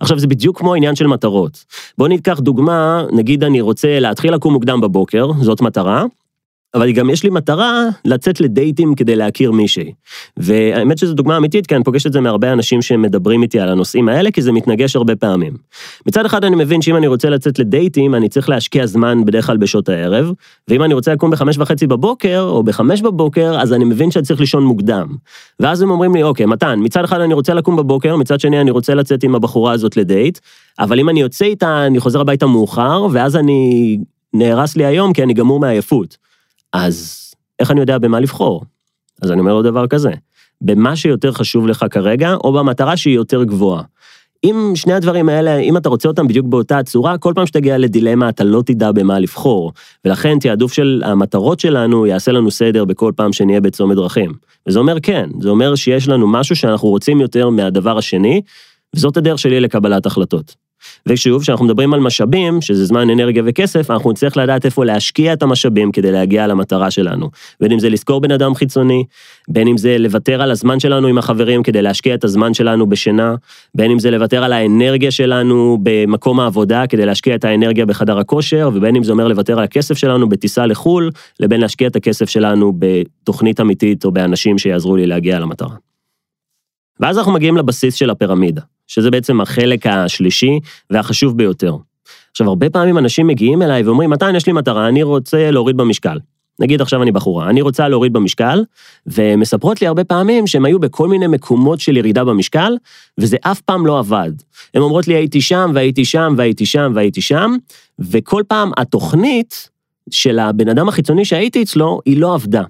עכשיו, 0.00 0.18
זה 0.18 0.26
בדיוק 0.26 0.58
כמו 0.58 0.74
העניין 0.74 0.96
של 0.96 1.06
מטרות. 1.06 1.64
בואו 1.98 2.08
ניקח 2.08 2.40
דוגמה, 2.40 3.04
נגיד 3.12 3.44
אני 3.44 3.60
רוצה 3.60 4.00
להתחיל 4.00 4.34
לקום 4.34 4.52
מוקדם 4.52 4.80
בבוקר, 4.80 5.30
זאת 5.40 5.60
מטרה, 5.60 6.04
אבל 6.74 6.92
גם 6.92 7.10
יש 7.10 7.22
לי 7.22 7.30
מטרה 7.30 7.84
לצאת 8.04 8.40
לדייטים 8.40 8.94
כדי 8.94 9.16
להכיר 9.16 9.52
מישהי. 9.52 9.92
והאמת 10.36 10.98
שזו 10.98 11.14
דוגמה 11.14 11.36
אמיתית, 11.36 11.66
כי 11.66 11.74
אני 11.76 11.84
פוגש 11.84 12.06
את 12.06 12.12
זה 12.12 12.20
מהרבה 12.20 12.52
אנשים 12.52 12.82
שמדברים 12.82 13.42
איתי 13.42 13.60
על 13.60 13.68
הנושאים 13.68 14.08
האלה, 14.08 14.30
כי 14.30 14.42
זה 14.42 14.52
מתנגש 14.52 14.96
הרבה 14.96 15.16
פעמים. 15.16 15.52
מצד 16.06 16.26
אחד 16.26 16.44
אני 16.44 16.56
מבין 16.56 16.82
שאם 16.82 16.96
אני 16.96 17.06
רוצה 17.06 17.30
לצאת 17.30 17.58
לדייטים, 17.58 18.14
אני 18.14 18.28
צריך 18.28 18.48
להשקיע 18.48 18.86
זמן 18.86 19.24
בדרך 19.24 19.46
כלל 19.46 19.56
בשעות 19.56 19.88
הערב, 19.88 20.32
ואם 20.68 20.82
אני 20.82 20.94
רוצה 20.94 21.12
לקום 21.12 21.30
בחמש 21.30 21.58
וחצי 21.58 21.86
בבוקר, 21.86 22.40
או 22.40 22.62
בחמש 22.62 23.02
בבוקר, 23.02 23.60
אז 23.60 23.72
אני 23.72 23.84
מבין 23.84 24.10
שאני 24.10 24.24
צריך 24.24 24.40
לישון 24.40 24.64
מוקדם. 24.64 25.06
ואז 25.60 25.82
הם 25.82 25.90
אומרים 25.90 26.14
לי, 26.14 26.22
אוקיי, 26.22 26.46
מתן, 26.46 26.78
מצד 26.82 27.04
אחד 27.04 27.20
אני 27.20 27.34
רוצה 27.34 27.54
לקום 27.54 27.76
בבוקר, 27.76 28.16
מצד 28.16 28.40
שני 28.40 28.60
אני 28.60 28.70
רוצה 28.70 28.94
לצאת 28.94 29.24
עם 29.24 29.34
הבחורה 29.34 29.72
הזאת 29.72 29.96
לדייט, 29.96 30.38
אבל 30.78 31.00
אם 31.00 31.08
אני 31.08 31.20
יוצא 31.20 31.44
איתה, 31.44 31.86
אני 31.86 32.00
חוזר 32.00 32.20
הביתה 32.20 32.46
מאוחר, 32.46 33.06
ואז 33.12 33.36
אני 33.36 33.98
נהרס 34.34 34.76
לי 34.76 34.84
היום 34.84 35.12
כי 35.12 35.22
אני 35.22 35.34
גמור 35.34 35.60
מעייפות. 35.60 36.23
אז 36.74 37.30
איך 37.58 37.70
אני 37.70 37.80
יודע 37.80 37.98
במה 37.98 38.20
לבחור? 38.20 38.64
אז 39.22 39.32
אני 39.32 39.40
אומר 39.40 39.54
לו 39.54 39.62
דבר 39.62 39.86
כזה, 39.86 40.10
במה 40.60 40.96
שיותר 40.96 41.32
חשוב 41.32 41.66
לך 41.66 41.84
כרגע, 41.90 42.34
או 42.34 42.52
במטרה 42.52 42.96
שהיא 42.96 43.14
יותר 43.14 43.44
גבוהה. 43.44 43.82
אם 44.44 44.72
שני 44.74 44.92
הדברים 44.92 45.28
האלה, 45.28 45.56
אם 45.58 45.76
אתה 45.76 45.88
רוצה 45.88 46.08
אותם 46.08 46.28
בדיוק 46.28 46.46
באותה 46.46 46.82
צורה, 46.82 47.18
כל 47.18 47.32
פעם 47.36 47.46
שתגיע 47.46 47.78
לדילמה 47.78 48.28
אתה 48.28 48.44
לא 48.44 48.62
תדע 48.66 48.92
במה 48.92 49.18
לבחור. 49.18 49.72
ולכן 50.04 50.38
תעדוף 50.38 50.72
של 50.72 51.02
המטרות 51.06 51.60
שלנו 51.60 52.06
יעשה 52.06 52.32
לנו 52.32 52.50
סדר 52.50 52.84
בכל 52.84 53.12
פעם 53.16 53.32
שנהיה 53.32 53.60
בצומת 53.60 53.96
דרכים. 53.96 54.32
וזה 54.68 54.78
אומר 54.78 55.00
כן, 55.00 55.30
זה 55.40 55.48
אומר 55.48 55.74
שיש 55.74 56.08
לנו 56.08 56.26
משהו 56.26 56.56
שאנחנו 56.56 56.88
רוצים 56.88 57.20
יותר 57.20 57.48
מהדבר 57.48 57.98
השני, 57.98 58.40
וזאת 58.96 59.16
הדרך 59.16 59.38
שלי 59.38 59.60
לקבלת 59.60 60.06
החלטות. 60.06 60.63
ושוב, 61.06 61.42
כשאנחנו 61.42 61.64
מדברים 61.64 61.94
על 61.94 62.00
משאבים, 62.00 62.60
שזה 62.60 62.84
זמן, 62.84 63.10
אנרגיה 63.10 63.42
וכסף, 63.46 63.90
אנחנו 63.90 64.10
נצטרך 64.10 64.36
לדעת 64.36 64.64
איפה 64.64 64.84
להשקיע 64.84 65.32
את 65.32 65.42
המשאבים 65.42 65.92
כדי 65.92 66.12
להגיע 66.12 66.46
למטרה 66.46 66.90
שלנו. 66.90 67.30
בין 67.60 67.72
אם 67.72 67.78
זה 67.78 67.88
לשכור 67.88 68.20
בן 68.20 68.30
אדם 68.30 68.54
חיצוני, 68.54 69.04
בין 69.48 69.68
אם 69.68 69.76
זה 69.76 69.98
לוותר 69.98 70.42
על 70.42 70.50
הזמן 70.50 70.80
שלנו 70.80 71.06
עם 71.06 71.18
החברים 71.18 71.62
כדי 71.62 71.82
להשקיע 71.82 72.14
את 72.14 72.24
הזמן 72.24 72.54
שלנו 72.54 72.86
בשינה, 72.86 73.34
בין 73.74 73.90
אם 73.90 73.98
זה 73.98 74.10
לוותר 74.10 74.44
על 74.44 74.52
האנרגיה 74.52 75.10
שלנו 75.10 75.78
במקום 75.82 76.40
העבודה 76.40 76.86
כדי 76.86 77.06
להשקיע 77.06 77.34
את 77.34 77.44
האנרגיה 77.44 77.86
בחדר 77.86 78.18
הכושר, 78.18 78.70
ובין 78.74 78.96
אם 78.96 79.04
זה 79.04 79.12
אומר 79.12 79.28
לוותר 79.28 79.58
על 79.58 79.64
הכסף 79.64 79.98
שלנו 79.98 80.28
בטיסה 80.28 80.66
לחו"ל, 80.66 81.10
לבין 81.40 81.60
להשקיע 81.60 81.88
את 81.88 81.96
הכסף 81.96 82.28
שלנו 82.28 82.72
בתוכנית 82.78 83.60
אמיתית 83.60 84.04
או 84.04 84.10
באנשים 84.10 84.58
שיעזרו 84.58 84.96
לי 84.96 85.06
להגיע 85.06 85.38
למטרה. 85.38 85.74
ואז 87.00 87.18
אנחנו 87.18 87.32
מגיעים 87.32 87.56
לבסיס 87.56 87.94
של 87.94 88.10
הפירמידה. 88.10 88.62
שזה 88.86 89.10
בעצם 89.10 89.40
החלק 89.40 89.86
השלישי 89.86 90.60
והחשוב 90.90 91.36
ביותר. 91.36 91.76
עכשיו, 92.30 92.48
הרבה 92.48 92.70
פעמים 92.70 92.98
אנשים 92.98 93.26
מגיעים 93.26 93.62
אליי 93.62 93.82
ואומרים, 93.82 94.10
מתן, 94.10 94.36
יש 94.36 94.46
לי 94.46 94.52
מטרה, 94.52 94.88
אני 94.88 95.02
רוצה 95.02 95.50
להוריד 95.50 95.76
במשקל. 95.76 96.18
נגיד 96.60 96.80
עכשיו 96.80 97.02
אני 97.02 97.12
בחורה, 97.12 97.50
אני 97.50 97.62
רוצה 97.62 97.88
להוריד 97.88 98.12
במשקל, 98.12 98.64
ומספרות 99.06 99.80
לי 99.80 99.86
הרבה 99.86 100.04
פעמים 100.04 100.46
שהם 100.46 100.64
היו 100.64 100.78
בכל 100.78 101.08
מיני 101.08 101.26
מקומות 101.26 101.80
של 101.80 101.96
ירידה 101.96 102.24
במשקל, 102.24 102.76
וזה 103.18 103.36
אף 103.40 103.60
פעם 103.60 103.86
לא 103.86 103.98
עבד. 103.98 104.30
הן 104.74 104.82
אומרות 104.82 105.08
לי, 105.08 105.14
הייתי 105.14 105.40
שם, 105.40 105.70
והייתי 105.74 106.04
שם, 106.04 106.34
והייתי 106.36 106.66
שם, 106.66 106.92
והייתי 106.94 107.20
שם, 107.20 107.56
וכל 107.98 108.42
פעם 108.48 108.70
התוכנית 108.76 109.70
של 110.10 110.38
הבן 110.38 110.68
אדם 110.68 110.88
החיצוני 110.88 111.24
שהייתי 111.24 111.62
אצלו, 111.62 112.00
היא 112.06 112.18
לא 112.18 112.34
עבדה. 112.34 112.62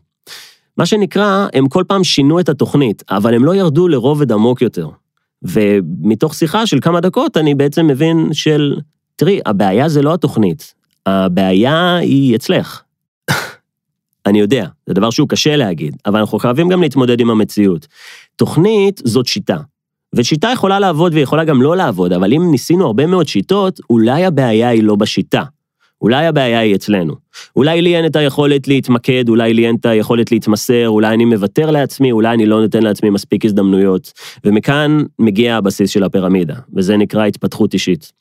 מה 0.76 0.86
שנקרא, 0.86 1.46
הם 1.52 1.68
כל 1.68 1.84
פעם 1.88 2.04
שינו 2.04 2.40
את 2.40 2.48
התוכנית, 2.48 3.02
אבל 3.10 3.34
הם 3.34 3.44
לא 3.44 3.54
ירדו 3.54 3.88
לרובד 3.88 4.32
עמוק 4.32 4.62
יותר. 4.62 4.88
ומתוך 5.44 6.34
שיחה 6.34 6.66
של 6.66 6.78
כמה 6.80 7.00
דקות 7.00 7.36
אני 7.36 7.54
בעצם 7.54 7.86
מבין 7.86 8.28
של, 8.32 8.76
תראי, 9.16 9.40
הבעיה 9.46 9.88
זה 9.88 10.02
לא 10.02 10.14
התוכנית, 10.14 10.74
הבעיה 11.06 11.96
היא 11.96 12.36
אצלך. 12.36 12.82
אני 14.26 14.40
יודע, 14.40 14.66
זה 14.86 14.94
דבר 14.94 15.10
שהוא 15.10 15.28
קשה 15.28 15.56
להגיד, 15.56 15.96
אבל 16.06 16.20
אנחנו 16.20 16.38
חייבים 16.38 16.68
גם 16.68 16.82
להתמודד 16.82 17.20
עם 17.20 17.30
המציאות. 17.30 17.86
תוכנית 18.36 19.00
זאת 19.04 19.26
שיטה, 19.26 19.58
ושיטה 20.14 20.50
יכולה 20.52 20.78
לעבוד 20.78 21.14
ויכולה 21.14 21.44
גם 21.44 21.62
לא 21.62 21.76
לעבוד, 21.76 22.12
אבל 22.12 22.32
אם 22.32 22.50
ניסינו 22.50 22.86
הרבה 22.86 23.06
מאוד 23.06 23.28
שיטות, 23.28 23.80
אולי 23.90 24.24
הבעיה 24.24 24.68
היא 24.68 24.82
לא 24.82 24.96
בשיטה. 24.96 25.42
אולי 26.04 26.26
הבעיה 26.26 26.58
היא 26.58 26.74
אצלנו. 26.74 27.14
אולי 27.56 27.82
לי 27.82 27.96
אין 27.96 28.06
את 28.06 28.16
היכולת 28.16 28.68
להתמקד, 28.68 29.28
אולי 29.28 29.54
לי 29.54 29.66
אין 29.66 29.76
את 29.80 29.86
היכולת 29.86 30.32
להתמסר, 30.32 30.88
אולי 30.88 31.14
אני 31.14 31.24
מוותר 31.24 31.70
לעצמי, 31.70 32.12
אולי 32.12 32.34
אני 32.34 32.46
לא 32.46 32.60
נותן 32.60 32.82
לעצמי 32.82 33.10
מספיק 33.10 33.44
הזדמנויות. 33.44 34.12
ומכאן 34.44 35.02
מגיע 35.18 35.56
הבסיס 35.56 35.90
של 35.90 36.02
הפירמידה, 36.04 36.54
וזה 36.76 36.96
נקרא 36.96 37.24
התפתחות 37.24 37.74
אישית. 37.74 38.12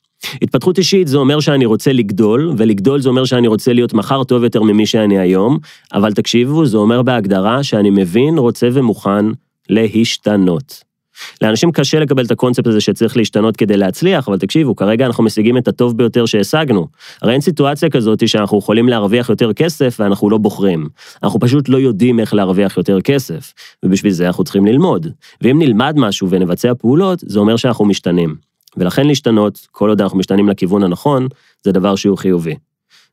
התפתחות 0.42 0.78
אישית 0.78 1.08
זה 1.08 1.16
אומר 1.16 1.40
שאני 1.40 1.66
רוצה 1.66 1.92
לגדול, 1.92 2.52
ולגדול 2.56 3.00
זה 3.00 3.08
אומר 3.08 3.24
שאני 3.24 3.48
רוצה 3.48 3.72
להיות 3.72 3.94
מחר 3.94 4.24
טוב 4.24 4.44
יותר 4.44 4.62
ממי 4.62 4.86
שאני 4.86 5.18
היום, 5.18 5.58
אבל 5.92 6.12
תקשיבו, 6.12 6.66
זה 6.66 6.76
אומר 6.76 7.02
בהגדרה 7.02 7.62
שאני 7.62 7.90
מבין, 7.90 8.38
רוצה 8.38 8.68
ומוכן 8.72 9.24
להשתנות. 9.70 10.93
לאנשים 11.42 11.72
קשה 11.72 12.00
לקבל 12.00 12.24
את 12.24 12.30
הקונספט 12.30 12.66
הזה 12.66 12.80
שצריך 12.80 13.16
להשתנות 13.16 13.56
כדי 13.56 13.76
להצליח, 13.76 14.28
אבל 14.28 14.38
תקשיבו, 14.38 14.76
כרגע 14.76 15.06
אנחנו 15.06 15.24
משיגים 15.24 15.58
את 15.58 15.68
הטוב 15.68 15.96
ביותר 15.96 16.26
שהשגנו. 16.26 16.86
הרי 17.22 17.32
אין 17.32 17.40
סיטואציה 17.40 17.90
כזאת 17.90 18.28
שאנחנו 18.28 18.58
יכולים 18.58 18.88
להרוויח 18.88 19.30
יותר 19.30 19.52
כסף 19.52 19.96
ואנחנו 20.00 20.30
לא 20.30 20.38
בוחרים. 20.38 20.88
אנחנו 21.22 21.40
פשוט 21.40 21.68
לא 21.68 21.76
יודעים 21.76 22.20
איך 22.20 22.34
להרוויח 22.34 22.76
יותר 22.76 23.00
כסף, 23.00 23.52
ובשביל 23.82 24.12
זה 24.12 24.26
אנחנו 24.26 24.44
צריכים 24.44 24.66
ללמוד. 24.66 25.06
ואם 25.40 25.58
נלמד 25.62 25.94
משהו 25.96 26.30
ונבצע 26.30 26.72
פעולות, 26.74 27.18
זה 27.26 27.38
אומר 27.38 27.56
שאנחנו 27.56 27.84
משתנים. 27.84 28.34
ולכן 28.76 29.06
להשתנות, 29.06 29.66
כל 29.70 29.88
עוד 29.88 30.00
אנחנו 30.00 30.18
משתנים 30.18 30.48
לכיוון 30.48 30.82
הנכון, 30.82 31.28
זה 31.62 31.72
דבר 31.72 31.96
שהוא 31.96 32.18
חיובי. 32.18 32.54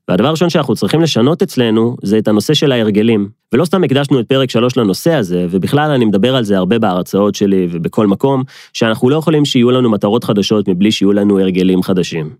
והדבר 0.08 0.28
הראשון 0.28 0.50
שאנחנו 0.50 0.74
צריכים 0.74 1.00
לשנות 1.00 1.42
אצלנו, 1.42 1.96
זה 2.02 2.18
את 2.18 2.28
הנושא 2.28 2.54
של 2.54 2.72
ההרגלים. 2.72 3.28
ולא 3.52 3.64
סתם 3.64 3.84
הקדשנו 3.84 4.20
את 4.20 4.26
פרק 4.26 4.50
3 4.50 4.76
לנושא 4.76 5.14
הזה, 5.14 5.46
ובכלל 5.50 5.90
אני 5.90 6.04
מדבר 6.04 6.36
על 6.36 6.44
זה 6.44 6.56
הרבה 6.58 6.78
בהרצאות 6.78 7.34
שלי 7.34 7.68
ובכל 7.70 8.06
מקום, 8.06 8.42
שאנחנו 8.72 9.10
לא 9.10 9.16
יכולים 9.16 9.44
שיהיו 9.44 9.70
לנו 9.70 9.90
מטרות 9.90 10.24
חדשות 10.24 10.68
מבלי 10.68 10.92
שיהיו 10.92 11.12
לנו 11.12 11.40
הרגלים 11.40 11.82
חדשים. 11.82 12.30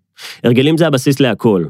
הרגלים 0.44 0.76
זה 0.76 0.86
הבסיס 0.86 1.20
להכל. 1.20 1.64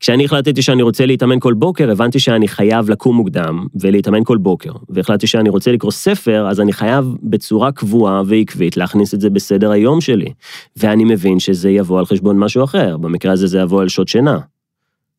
כשאני 0.00 0.24
החלטתי 0.24 0.62
שאני 0.62 0.82
רוצה 0.82 1.06
להתאמן 1.06 1.40
כל 1.40 1.54
בוקר, 1.54 1.90
הבנתי 1.90 2.18
שאני 2.18 2.48
חייב 2.48 2.90
לקום 2.90 3.16
מוקדם 3.16 3.66
ולהתאמן 3.80 4.24
כל 4.24 4.36
בוקר. 4.36 4.72
והחלטתי 4.88 5.26
שאני 5.26 5.48
רוצה 5.48 5.72
לקרוא 5.72 5.92
ספר, 5.92 6.46
אז 6.50 6.60
אני 6.60 6.72
חייב 6.72 7.14
בצורה 7.22 7.72
קבועה 7.72 8.22
ועקבית 8.26 8.76
להכניס 8.76 9.14
את 9.14 9.20
זה 9.20 9.30
בסדר 9.30 9.70
היום 9.70 10.00
שלי. 10.00 10.32
ואני 10.76 11.04
מבין 11.04 11.38
שזה 11.38 11.70
יבוא 11.70 11.98
על 11.98 12.06
חשבון 12.06 12.38
משהו 12.38 12.64
אחר, 12.64 12.96
במקרה 12.96 13.32
הזה 13.32 13.46
זה 13.46 13.58
יבוא 13.58 13.80
על 13.80 13.88
שעות 13.88 14.08
שינה. 14.08 14.38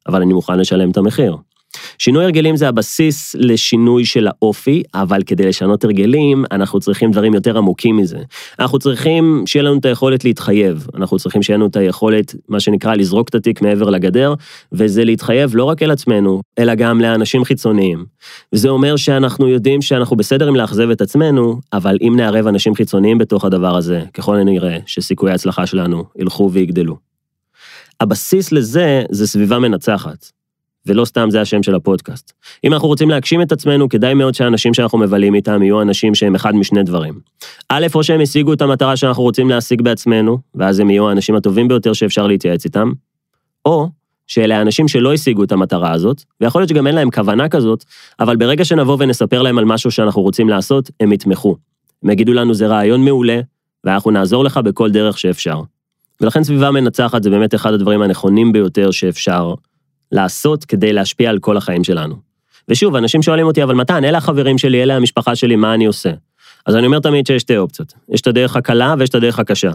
אבל 0.08 0.22
אני 0.22 0.34
מוכן 0.34 0.60
לשלם 0.60 0.92
את 0.92 0.98
המחיר. 0.98 1.36
שינוי 1.98 2.24
הרגלים 2.24 2.56
זה 2.56 2.68
הבסיס 2.68 3.36
לשינוי 3.40 4.06
של 4.06 4.28
האופי, 4.28 4.84
אבל 4.94 5.22
כדי 5.26 5.46
לשנות 5.46 5.84
הרגלים, 5.84 6.46
אנחנו 6.52 6.80
צריכים 6.80 7.12
דברים 7.12 7.34
יותר 7.34 7.58
עמוקים 7.58 7.98
מזה. 7.98 8.18
אנחנו 8.60 8.80
צריכים 8.80 9.44
שיהיה 9.46 9.64
לנו 9.64 9.78
את 9.78 9.86
היכולת 9.86 10.26
להתחייב, 10.26 10.88
אנחנו 10.96 11.18
צריכים 11.18 11.44
שיהיה 11.44 11.58
לנו 11.58 11.68
את 11.68 11.76
היכולת, 11.76 12.36
מה 12.50 12.60
שנקרא, 12.60 12.96
לזרוק 12.96 13.30
את 13.30 13.36
התיק 13.36 13.62
מעבר 13.62 13.90
לגדר, 13.90 14.34
וזה 14.72 15.06
להתחייב 15.06 15.56
לא 15.56 15.64
רק 15.64 15.84
אל 15.84 15.92
עצמנו, 15.92 16.42
אלא 16.60 16.76
גם 16.76 17.02
לאנשים 17.02 17.44
חיצוניים. 17.44 18.06
וזה 18.54 18.70
אומר 18.70 18.96
שאנחנו 18.96 19.48
יודעים 19.48 19.82
שאנחנו 19.82 20.16
בסדר 20.16 20.48
עם 20.48 20.56
לאכזב 20.56 20.90
את 20.90 21.02
עצמנו, 21.02 21.60
אבל 21.74 21.98
אם 22.02 22.14
נערב 22.16 22.48
אנשים 22.48 22.76
חיצוניים 22.76 23.18
בתוך 23.18 23.46
הדבר 23.46 23.76
הזה, 23.76 24.02
ככל 24.14 24.38
הנראה 24.38 24.78
שסיכויי 24.86 25.32
ההצלחה 25.32 25.66
שלנו 25.66 26.04
ילכו 26.20 26.50
ויגדלו. 26.52 27.08
הבסיס 28.00 28.52
לזה 28.52 29.04
זה 29.12 29.28
סביבה 29.28 29.60
מנצחת. 29.60 30.32
ולא 30.88 31.06
סתם 31.06 31.30
זה 31.32 31.42
השם 31.42 31.64
של 31.64 31.76
הפודקאסט. 31.76 32.34
אם 32.64 32.74
אנחנו 32.74 32.88
רוצים 32.88 33.10
להגשים 33.10 33.42
את 33.42 33.52
עצמנו, 33.52 33.90
כדאי 33.90 34.14
מאוד 34.14 34.34
שהאנשים 34.34 34.74
שאנחנו 34.74 34.98
מבלים 34.98 35.36
איתם 35.36 35.64
יהיו 35.64 35.82
אנשים 35.82 36.16
שהם 36.16 36.36
אחד 36.36 36.56
משני 36.56 36.84
דברים. 36.84 37.20
א', 37.70 37.88
או 37.96 38.04
שהם 38.04 38.22
השיגו 38.22 38.54
את 38.54 38.62
המטרה 38.62 38.96
שאנחנו 38.96 39.24
רוצים 39.24 39.50
להשיג 39.50 39.82
בעצמנו, 39.82 40.38
ואז 40.56 40.80
הם 40.80 40.90
יהיו 40.90 41.10
האנשים 41.10 41.36
הטובים 41.36 41.68
ביותר 41.68 41.94
שאפשר 41.94 42.28
להתייעץ 42.28 42.66
איתם, 42.66 42.92
או 43.66 43.90
שאלה 44.28 44.58
האנשים 44.58 44.88
שלא 44.88 45.14
השיגו 45.14 45.44
את 45.44 45.52
המטרה 45.52 45.92
הזאת, 45.92 46.24
ויכול 46.42 46.62
להיות 46.62 46.70
שגם 46.70 46.88
אין 46.88 46.96
להם 46.96 47.12
כוונה 47.12 47.50
כזאת, 47.50 47.84
אבל 48.20 48.36
ברגע 48.36 48.66
שנבוא 48.66 48.98
ונספר 49.00 49.42
להם 49.42 49.58
על 49.58 49.66
משהו 49.66 49.92
שאנחנו 49.92 50.22
רוצים 50.22 50.50
לעשות, 50.50 50.92
הם 51.00 51.12
יתמכו. 51.12 51.56
הם 52.04 52.10
יגידו 52.10 52.34
לנו 52.34 52.54
זה 52.54 52.68
רעיון 52.68 53.06
מעולה, 53.06 53.40
ואנחנו 53.84 54.12
נעזור 54.12 54.44
לך 54.44 54.58
בכל 54.58 54.92
דרך 54.92 55.18
שאפשר. 55.18 55.62
ולכן 56.22 56.44
סביבה 56.44 56.72
מנצחת 56.72 57.24
זה 57.24 57.30
באמת 57.30 57.56
אחד 57.56 57.74
הדברים 57.74 58.02
הנכונים 58.02 58.52
ביותר 58.52 58.92
שאפשר 58.92 59.54
לעשות 60.12 60.66
כדי 60.66 60.94
להשפיע 60.94 61.30
על 61.30 61.40
כל 61.40 61.58
החיים 61.58 61.84
שלנו. 61.84 62.16
ושוב, 62.70 62.96
אנשים 62.96 63.22
שואלים 63.22 63.48
אותי, 63.48 63.64
אבל 63.64 63.76
מתן, 63.76 64.04
אלה 64.04 64.18
החברים 64.18 64.58
שלי, 64.58 64.84
אלה 64.84 64.96
המשפחה 64.96 65.36
שלי, 65.36 65.56
מה 65.56 65.74
אני 65.74 65.86
עושה? 65.86 66.12
אז 66.66 66.76
אני 66.76 66.86
אומר 66.86 67.00
תמיד 67.00 67.28
שיש 67.28 67.42
שתי 67.42 67.58
אופציות. 67.58 67.94
יש 68.10 68.22
את 68.22 68.28
הדרך 68.28 68.56
הקלה 68.56 68.96
ויש 69.00 69.10
את 69.10 69.16
הדרך 69.16 69.40
הקשה. 69.40 69.72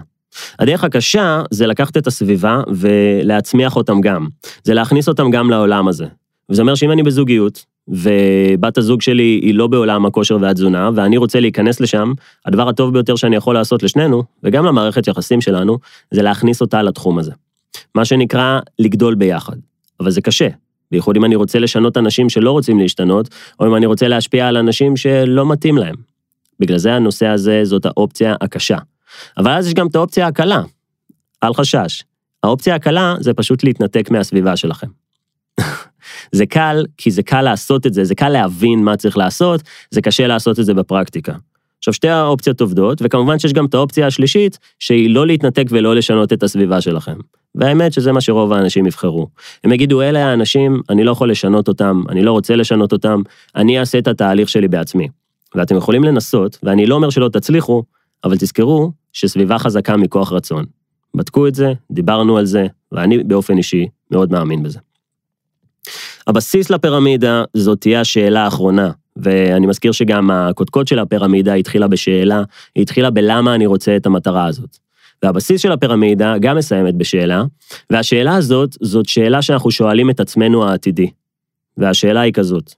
הדרך 0.58 0.84
הקשה 0.84 1.42
זה 1.50 1.66
לקחת 1.66 1.96
את 1.96 2.06
הסביבה 2.06 2.62
ולהצמיח 2.74 3.76
אותם 3.76 4.00
גם. 4.00 4.26
זה 4.64 4.74
להכניס 4.74 5.08
אותם 5.08 5.30
גם 5.30 5.50
לעולם 5.50 5.88
הזה. 5.88 6.06
וזה 6.50 6.62
אומר 6.62 6.74
שאם 6.74 6.90
אני 6.90 7.02
בזוגיות, 7.02 7.64
ובת 7.88 8.78
הזוג 8.78 9.02
שלי 9.02 9.40
היא 9.42 9.54
לא 9.54 9.66
בעולם 9.66 10.06
הכושר 10.06 10.38
והתזונה, 10.40 10.90
ואני 10.94 11.16
רוצה 11.16 11.40
להיכנס 11.40 11.80
לשם, 11.80 12.12
הדבר 12.46 12.68
הטוב 12.68 12.92
ביותר 12.92 13.16
שאני 13.16 13.36
יכול 13.36 13.54
לעשות 13.54 13.82
לשנינו, 13.82 14.22
וגם 14.42 14.64
למערכת 14.64 15.06
יחסים 15.06 15.40
שלנו, 15.40 15.78
זה 16.10 16.22
להכניס 16.22 16.60
אותה 16.60 16.82
לתחום 16.82 17.18
הזה. 17.18 17.32
מה 17.94 18.04
שנקרא 18.04 18.60
לגדול 18.78 19.14
ביחד. 19.14 19.56
אבל 20.00 20.10
זה 20.10 20.20
קשה, 20.20 20.48
בייחוד 20.90 21.16
אם 21.16 21.24
אני 21.24 21.36
רוצה 21.36 21.58
לשנות 21.58 21.96
אנשים 21.96 22.28
שלא 22.28 22.50
רוצים 22.50 22.78
להשתנות, 22.78 23.28
או 23.60 23.66
אם 23.66 23.74
אני 23.74 23.86
רוצה 23.86 24.08
להשפיע 24.08 24.48
על 24.48 24.56
אנשים 24.56 24.96
שלא 24.96 25.46
מתאים 25.46 25.78
להם. 25.78 25.94
בגלל 26.60 26.78
זה 26.78 26.94
הנושא 26.94 27.26
הזה 27.26 27.60
זאת 27.64 27.86
האופציה 27.86 28.34
הקשה. 28.40 28.78
אבל 29.38 29.50
אז 29.50 29.66
יש 29.66 29.74
גם 29.74 29.86
את 29.86 29.94
האופציה 29.94 30.26
הקלה. 30.26 30.62
אל 31.44 31.54
חשש. 31.54 32.02
האופציה 32.42 32.74
הקלה 32.74 33.14
זה 33.20 33.34
פשוט 33.34 33.64
להתנתק 33.64 34.10
מהסביבה 34.10 34.56
שלכם. 34.56 34.86
זה 36.32 36.46
קל, 36.46 36.84
כי 36.96 37.10
זה 37.10 37.22
קל 37.22 37.42
לעשות 37.42 37.86
את 37.86 37.94
זה, 37.94 38.04
זה 38.04 38.14
קל 38.14 38.28
להבין 38.28 38.84
מה 38.84 38.96
צריך 38.96 39.16
לעשות, 39.16 39.62
זה 39.90 40.00
קשה 40.00 40.26
לעשות 40.26 40.60
את 40.60 40.64
זה 40.64 40.74
בפרקטיקה. 40.74 41.32
עכשיו, 41.78 41.94
שתי 41.94 42.08
האופציות 42.08 42.60
עובדות, 42.60 42.98
וכמובן 43.04 43.38
שיש 43.38 43.52
גם 43.52 43.66
את 43.66 43.74
האופציה 43.74 44.06
השלישית, 44.06 44.58
שהיא 44.78 45.10
לא 45.10 45.26
להתנתק 45.26 45.64
ולא 45.70 45.94
לשנות 45.94 46.32
את 46.32 46.42
הסביבה 46.42 46.80
שלכם. 46.80 47.16
והאמת 47.54 47.92
שזה 47.92 48.12
מה 48.12 48.20
שרוב 48.20 48.52
האנשים 48.52 48.86
יבחרו. 48.86 49.28
הם 49.64 49.72
יגידו, 49.72 50.02
אלה 50.02 50.26
האנשים, 50.26 50.80
אני 50.90 51.04
לא 51.04 51.10
יכול 51.10 51.30
לשנות 51.30 51.68
אותם, 51.68 52.02
אני 52.08 52.22
לא 52.22 52.32
רוצה 52.32 52.56
לשנות 52.56 52.92
אותם, 52.92 53.22
אני 53.56 53.80
אעשה 53.80 53.98
את 53.98 54.08
התהליך 54.08 54.48
שלי 54.48 54.68
בעצמי. 54.68 55.08
ואתם 55.54 55.76
יכולים 55.76 56.04
לנסות, 56.04 56.58
ואני 56.62 56.86
לא 56.86 56.94
אומר 56.94 57.10
שלא 57.10 57.28
תצליחו, 57.28 57.82
אבל 58.24 58.36
תזכרו 58.36 58.92
שסביבה 59.12 59.58
חזקה 59.58 59.96
מכוח 59.96 60.32
רצון. 60.32 60.64
בדקו 61.14 61.46
את 61.46 61.54
זה, 61.54 61.72
דיברנו 61.90 62.38
על 62.38 62.44
זה, 62.44 62.66
ואני 62.92 63.24
באופן 63.24 63.58
אישי 63.58 63.88
מאוד 64.10 64.32
מאמין 64.32 64.62
בזה. 64.62 64.78
הבסיס 66.26 66.70
לפירמידה 66.70 67.44
זאת 67.54 67.80
תהיה 67.80 68.00
השאלה 68.00 68.44
האחרונה, 68.44 68.90
ואני 69.16 69.66
מזכיר 69.66 69.92
שגם 69.92 70.30
הקודקוד 70.30 70.88
של 70.88 70.98
הפירמידה 70.98 71.54
התחילה 71.54 71.88
בשאלה, 71.88 72.42
היא 72.74 72.82
התחילה 72.82 73.10
בלמה 73.10 73.54
אני 73.54 73.66
רוצה 73.66 73.96
את 73.96 74.06
המטרה 74.06 74.46
הזאת. 74.46 74.76
והבסיס 75.22 75.60
של 75.60 75.72
הפירמידה 75.72 76.34
גם 76.40 76.56
מסיימת 76.56 76.94
בשאלה, 76.94 77.44
והשאלה 77.90 78.36
הזאת, 78.36 78.76
זאת 78.80 79.08
שאלה 79.08 79.42
שאנחנו 79.42 79.70
שואלים 79.70 80.10
את 80.10 80.20
עצמנו 80.20 80.68
העתידי. 80.68 81.10
והשאלה 81.76 82.20
היא 82.20 82.32
כזאת, 82.32 82.74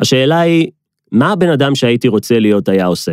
השאלה 0.00 0.40
היא, 0.40 0.70
מה 1.12 1.32
הבן 1.32 1.48
אדם 1.48 1.74
שהייתי 1.74 2.08
רוצה 2.08 2.38
להיות 2.38 2.68
היה 2.68 2.86
עושה? 2.86 3.12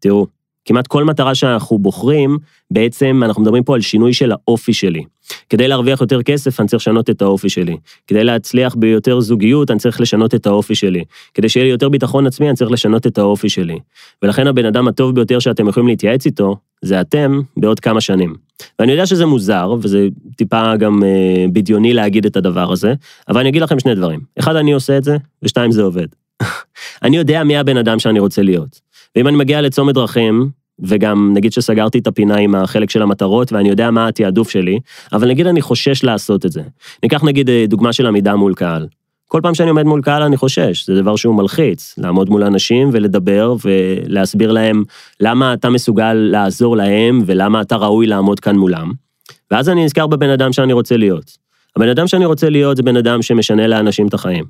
תראו, 0.00 0.26
כמעט 0.64 0.86
כל 0.86 1.04
מטרה 1.04 1.34
שאנחנו 1.34 1.78
בוחרים, 1.78 2.38
בעצם 2.70 3.22
אנחנו 3.24 3.42
מדברים 3.42 3.64
פה 3.64 3.74
על 3.74 3.80
שינוי 3.80 4.12
של 4.12 4.32
האופי 4.32 4.72
שלי. 4.72 5.04
כדי 5.48 5.68
להרוויח 5.68 6.00
יותר 6.00 6.22
כסף, 6.22 6.60
אני 6.60 6.68
צריך 6.68 6.80
לשנות 6.80 7.10
את 7.10 7.22
האופי 7.22 7.48
שלי. 7.48 7.76
כדי 8.06 8.24
להצליח 8.24 8.74
ביותר 8.74 9.20
זוגיות, 9.20 9.70
אני 9.70 9.78
צריך 9.78 10.00
לשנות 10.00 10.34
את 10.34 10.46
האופי 10.46 10.74
שלי. 10.74 11.04
כדי 11.34 11.48
שיהיה 11.48 11.64
לי 11.64 11.70
יותר 11.70 11.88
ביטחון 11.88 12.26
עצמי, 12.26 12.48
אני 12.48 12.56
צריך 12.56 12.70
לשנות 12.70 13.06
את 13.06 13.18
האופי 13.18 13.48
שלי. 13.48 13.78
ולכן 14.22 14.46
הבן 14.46 14.64
אדם 14.64 14.88
הטוב 14.88 15.14
ביותר 15.14 15.38
שאתם 15.38 15.68
יכולים 15.68 15.88
להתייעץ 15.88 16.26
איתו, 16.26 16.56
זה 16.82 17.00
אתם 17.00 17.40
בעוד 17.56 17.80
כמה 17.80 18.00
שנים. 18.00 18.34
ואני 18.78 18.92
יודע 18.92 19.06
שזה 19.06 19.26
מוזר, 19.26 19.74
וזה 19.82 20.08
טיפה 20.36 20.76
גם 20.76 21.02
אה, 21.04 21.44
בדיוני 21.52 21.92
להגיד 21.92 22.26
את 22.26 22.36
הדבר 22.36 22.72
הזה, 22.72 22.94
אבל 23.28 23.40
אני 23.40 23.48
אגיד 23.48 23.62
לכם 23.62 23.78
שני 23.78 23.94
דברים. 23.94 24.20
אחד, 24.38 24.56
אני 24.56 24.72
עושה 24.72 24.96
את 24.96 25.04
זה, 25.04 25.16
ושתיים, 25.42 25.72
זה 25.72 25.82
עובד. 25.82 26.06
אני 27.02 27.16
יודע 27.16 27.44
מי 27.44 27.56
הבן 27.56 27.76
אדם 27.76 27.98
שאני 27.98 28.20
רוצה 28.20 28.42
להיות. 28.42 28.80
ואם 29.16 29.28
אני 29.28 29.36
מגיע 29.36 29.60
לצומת 29.60 29.94
דרכים, 29.94 30.50
וגם 30.82 31.32
נגיד 31.34 31.52
שסגרתי 31.52 31.98
את 31.98 32.06
הפינה 32.06 32.36
עם 32.36 32.54
החלק 32.54 32.90
של 32.90 33.02
המטרות 33.02 33.52
ואני 33.52 33.68
יודע 33.68 33.90
מה 33.90 34.08
התעדוף 34.08 34.50
שלי, 34.50 34.80
אבל 35.12 35.28
נגיד 35.28 35.46
אני 35.46 35.62
חושש 35.62 36.04
לעשות 36.04 36.46
את 36.46 36.52
זה. 36.52 36.62
ניקח 37.02 37.24
נגיד 37.24 37.50
אה, 37.50 37.64
דוגמה 37.68 37.92
של 37.92 38.06
עמידה 38.06 38.36
מול 38.36 38.54
קהל. 38.54 38.86
כל 39.28 39.40
פעם 39.42 39.54
שאני 39.54 39.68
עומד 39.68 39.82
מול 39.82 40.02
קהל 40.02 40.22
אני 40.22 40.36
חושש, 40.36 40.86
זה 40.86 40.94
דבר 40.94 41.16
שהוא 41.16 41.34
מלחיץ, 41.34 41.94
לעמוד 41.98 42.30
מול 42.30 42.44
אנשים 42.44 42.90
ולדבר 42.92 43.54
ולהסביר 43.64 44.52
להם 44.52 44.84
למה 45.20 45.54
אתה 45.54 45.70
מסוגל 45.70 46.12
לעזור 46.14 46.76
להם 46.76 47.22
ולמה 47.26 47.60
אתה 47.60 47.76
ראוי 47.76 48.06
לעמוד 48.06 48.40
כאן 48.40 48.56
מולם. 48.56 48.92
ואז 49.50 49.68
אני 49.68 49.84
נזכר 49.84 50.06
בבן 50.06 50.30
אדם 50.30 50.52
שאני 50.52 50.72
רוצה 50.72 50.96
להיות. 50.96 51.36
הבן 51.76 51.88
אדם 51.88 52.06
שאני 52.06 52.26
רוצה 52.26 52.50
להיות 52.50 52.76
זה 52.76 52.82
בן 52.82 52.96
אדם 52.96 53.22
שמשנה 53.22 53.66
לאנשים 53.66 54.06
את 54.08 54.14
החיים. 54.14 54.44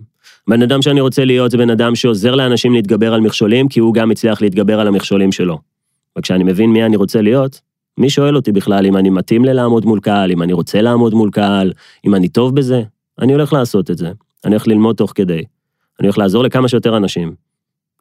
בן 0.48 0.62
אדם 0.62 0.82
שאני 0.82 1.00
רוצה 1.00 1.24
להיות 1.24 1.50
זה 1.50 1.58
בן 1.58 1.70
אדם 1.70 1.94
שעוזר 1.94 2.34
לאנשים 2.34 2.72
להתגבר 2.72 3.14
על 3.14 3.20
מכשולים, 3.20 3.68
כי 3.68 3.80
הוא 3.80 3.94
גם 3.94 4.10
הצליח 4.10 4.42
להתגבר 4.42 4.80
על 4.80 4.86
המכשולים 4.86 5.32
שלו. 5.32 5.69
וכשאני 6.20 6.44
מבין 6.44 6.70
מי 6.72 6.84
אני 6.84 6.96
רוצה 6.96 7.22
להיות, 7.22 7.60
מי 7.98 8.10
שואל 8.10 8.36
אותי 8.36 8.52
בכלל 8.52 8.86
אם 8.86 8.96
אני 8.96 9.10
מתאים 9.10 9.44
ללעמוד 9.44 9.84
מול 9.84 10.00
קהל, 10.00 10.30
אם 10.30 10.42
אני 10.42 10.52
רוצה 10.52 10.82
לעמוד 10.82 11.14
מול 11.14 11.30
קהל, 11.30 11.72
אם 12.06 12.14
אני 12.14 12.28
טוב 12.28 12.54
בזה? 12.54 12.82
אני 13.20 13.32
הולך 13.32 13.52
לעשות 13.52 13.90
את 13.90 13.98
זה. 13.98 14.12
אני 14.44 14.54
הולך 14.54 14.68
ללמוד 14.68 14.96
תוך 14.96 15.12
כדי. 15.14 15.44
אני 16.00 16.06
הולך 16.08 16.18
לעזור 16.18 16.44
לכמה 16.44 16.68
שיותר 16.68 16.96
אנשים, 16.96 17.34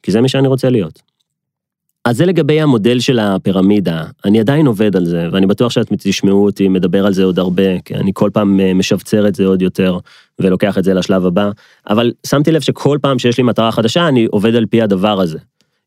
כי 0.03 0.12
זה 0.12 0.21
מי 0.21 0.29
שאני 0.29 0.47
רוצה 0.47 0.69
להיות. 0.69 1.01
אז 2.05 2.17
זה 2.17 2.25
לגבי 2.25 2.62
המודל 2.62 2.99
של 2.99 3.19
הפירמידה, 3.19 4.03
אני 4.25 4.39
עדיין 4.39 4.67
עובד 4.67 4.95
על 4.95 5.05
זה, 5.05 5.29
ואני 5.32 5.47
בטוח 5.47 5.71
שאת 5.71 5.93
תשמעו 5.99 6.45
אותי 6.45 6.67
מדבר 6.67 7.05
על 7.05 7.13
זה 7.13 7.23
עוד 7.23 7.39
הרבה, 7.39 7.79
כי 7.86 7.95
אני 7.95 8.12
כל 8.13 8.29
פעם 8.34 8.60
אה, 8.60 8.73
משבצר 8.73 9.27
את 9.27 9.36
זה 9.36 9.45
עוד 9.45 9.62
יותר, 9.62 9.97
ולוקח 10.39 10.77
את 10.77 10.84
זה 10.84 10.93
לשלב 10.93 11.25
הבא, 11.25 11.51
אבל 11.89 12.12
שמתי 12.27 12.51
לב 12.51 12.62
שכל 12.62 12.97
פעם 13.01 13.19
שיש 13.19 13.38
לי 13.38 13.43
מטרה 13.43 13.71
חדשה, 13.71 14.08
אני 14.08 14.25
עובד 14.25 14.55
על 14.55 14.65
פי 14.65 14.82
הדבר 14.82 15.21
הזה. 15.21 15.39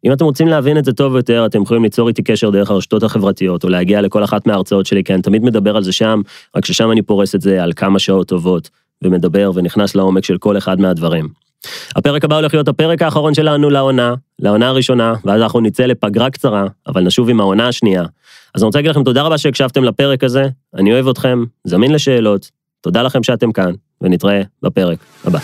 אם 0.05 0.13
אתם 0.13 0.25
רוצים 0.25 0.49
להבין 0.49 0.79
את 0.79 0.85
זה 0.85 0.93
טוב 0.93 1.17
יותר, 1.17 1.47
אתם 1.47 1.63
יכולים 1.63 1.83
ליצור 1.83 2.09
איתי 2.09 2.23
קשר 2.23 2.51
דרך 2.51 2.71
הרשתות 2.71 3.03
החברתיות, 3.03 3.65
או 3.65 3.69
להגיע 3.69 4.01
לכל 4.01 4.25
אחת 4.25 4.47
מההרצאות 4.47 4.87
שלי, 4.87 5.05
כי 5.05 5.15
אני 5.15 5.23
תמיד 5.23 5.45
מדבר 5.45 5.77
על 5.77 5.83
זה 5.83 5.93
שם, 5.93 6.21
רק 6.57 6.65
ששם 6.65 6.91
אני 6.91 7.03
פורס 7.03 7.35
את 7.35 7.41
זה 7.41 7.63
על 7.63 7.73
כמה 7.77 7.99
שעות 7.99 8.29
טובות, 8.29 8.71
ומדבר 9.05 9.51
ונכנס 9.55 9.95
לעומק 9.95 10.25
של 10.25 10.39
כל 10.39 10.59
אחד 10.59 10.81
מהדברים. 10.81 11.29
הפרק 11.97 12.25
הבא 12.25 12.37
הולך 12.37 12.55
להיות 12.55 12.69
הפרק 12.69 13.03
האחרון 13.03 13.35
שלנו 13.35 13.71
לעונה, 13.71 14.15
לעונה 14.39 14.69
הראשונה, 14.69 15.15
ואז 15.25 15.43
אנחנו 15.43 15.61
נצא 15.61 15.87
לפגרה 15.87 16.31
קצרה, 16.31 16.67
אבל 16.87 17.03
נשוב 17.03 17.29
עם 17.29 17.41
העונה 17.41 17.69
השנייה. 17.69 18.03
אז 18.55 18.63
אני 18.63 18.67
רוצה 18.67 18.79
להגיד 18.79 18.91
לכם 18.91 19.05
תודה 19.05 19.23
רבה 19.23 19.39
שהקשבתם 19.39 19.85
לפרק 19.85 20.25
הזה, 20.25 20.45
אני 20.75 20.93
אוהב 20.93 21.09
אתכם, 21.09 21.45
זמין 21.65 21.93
לשאלות, 21.93 22.51
תודה 22.81 23.03
לכם 23.03 23.23
שאתם 23.23 23.53
כאן, 23.53 23.73
ונתראה 24.01 24.43
בפרק 24.63 24.99
הבא. 25.25 25.39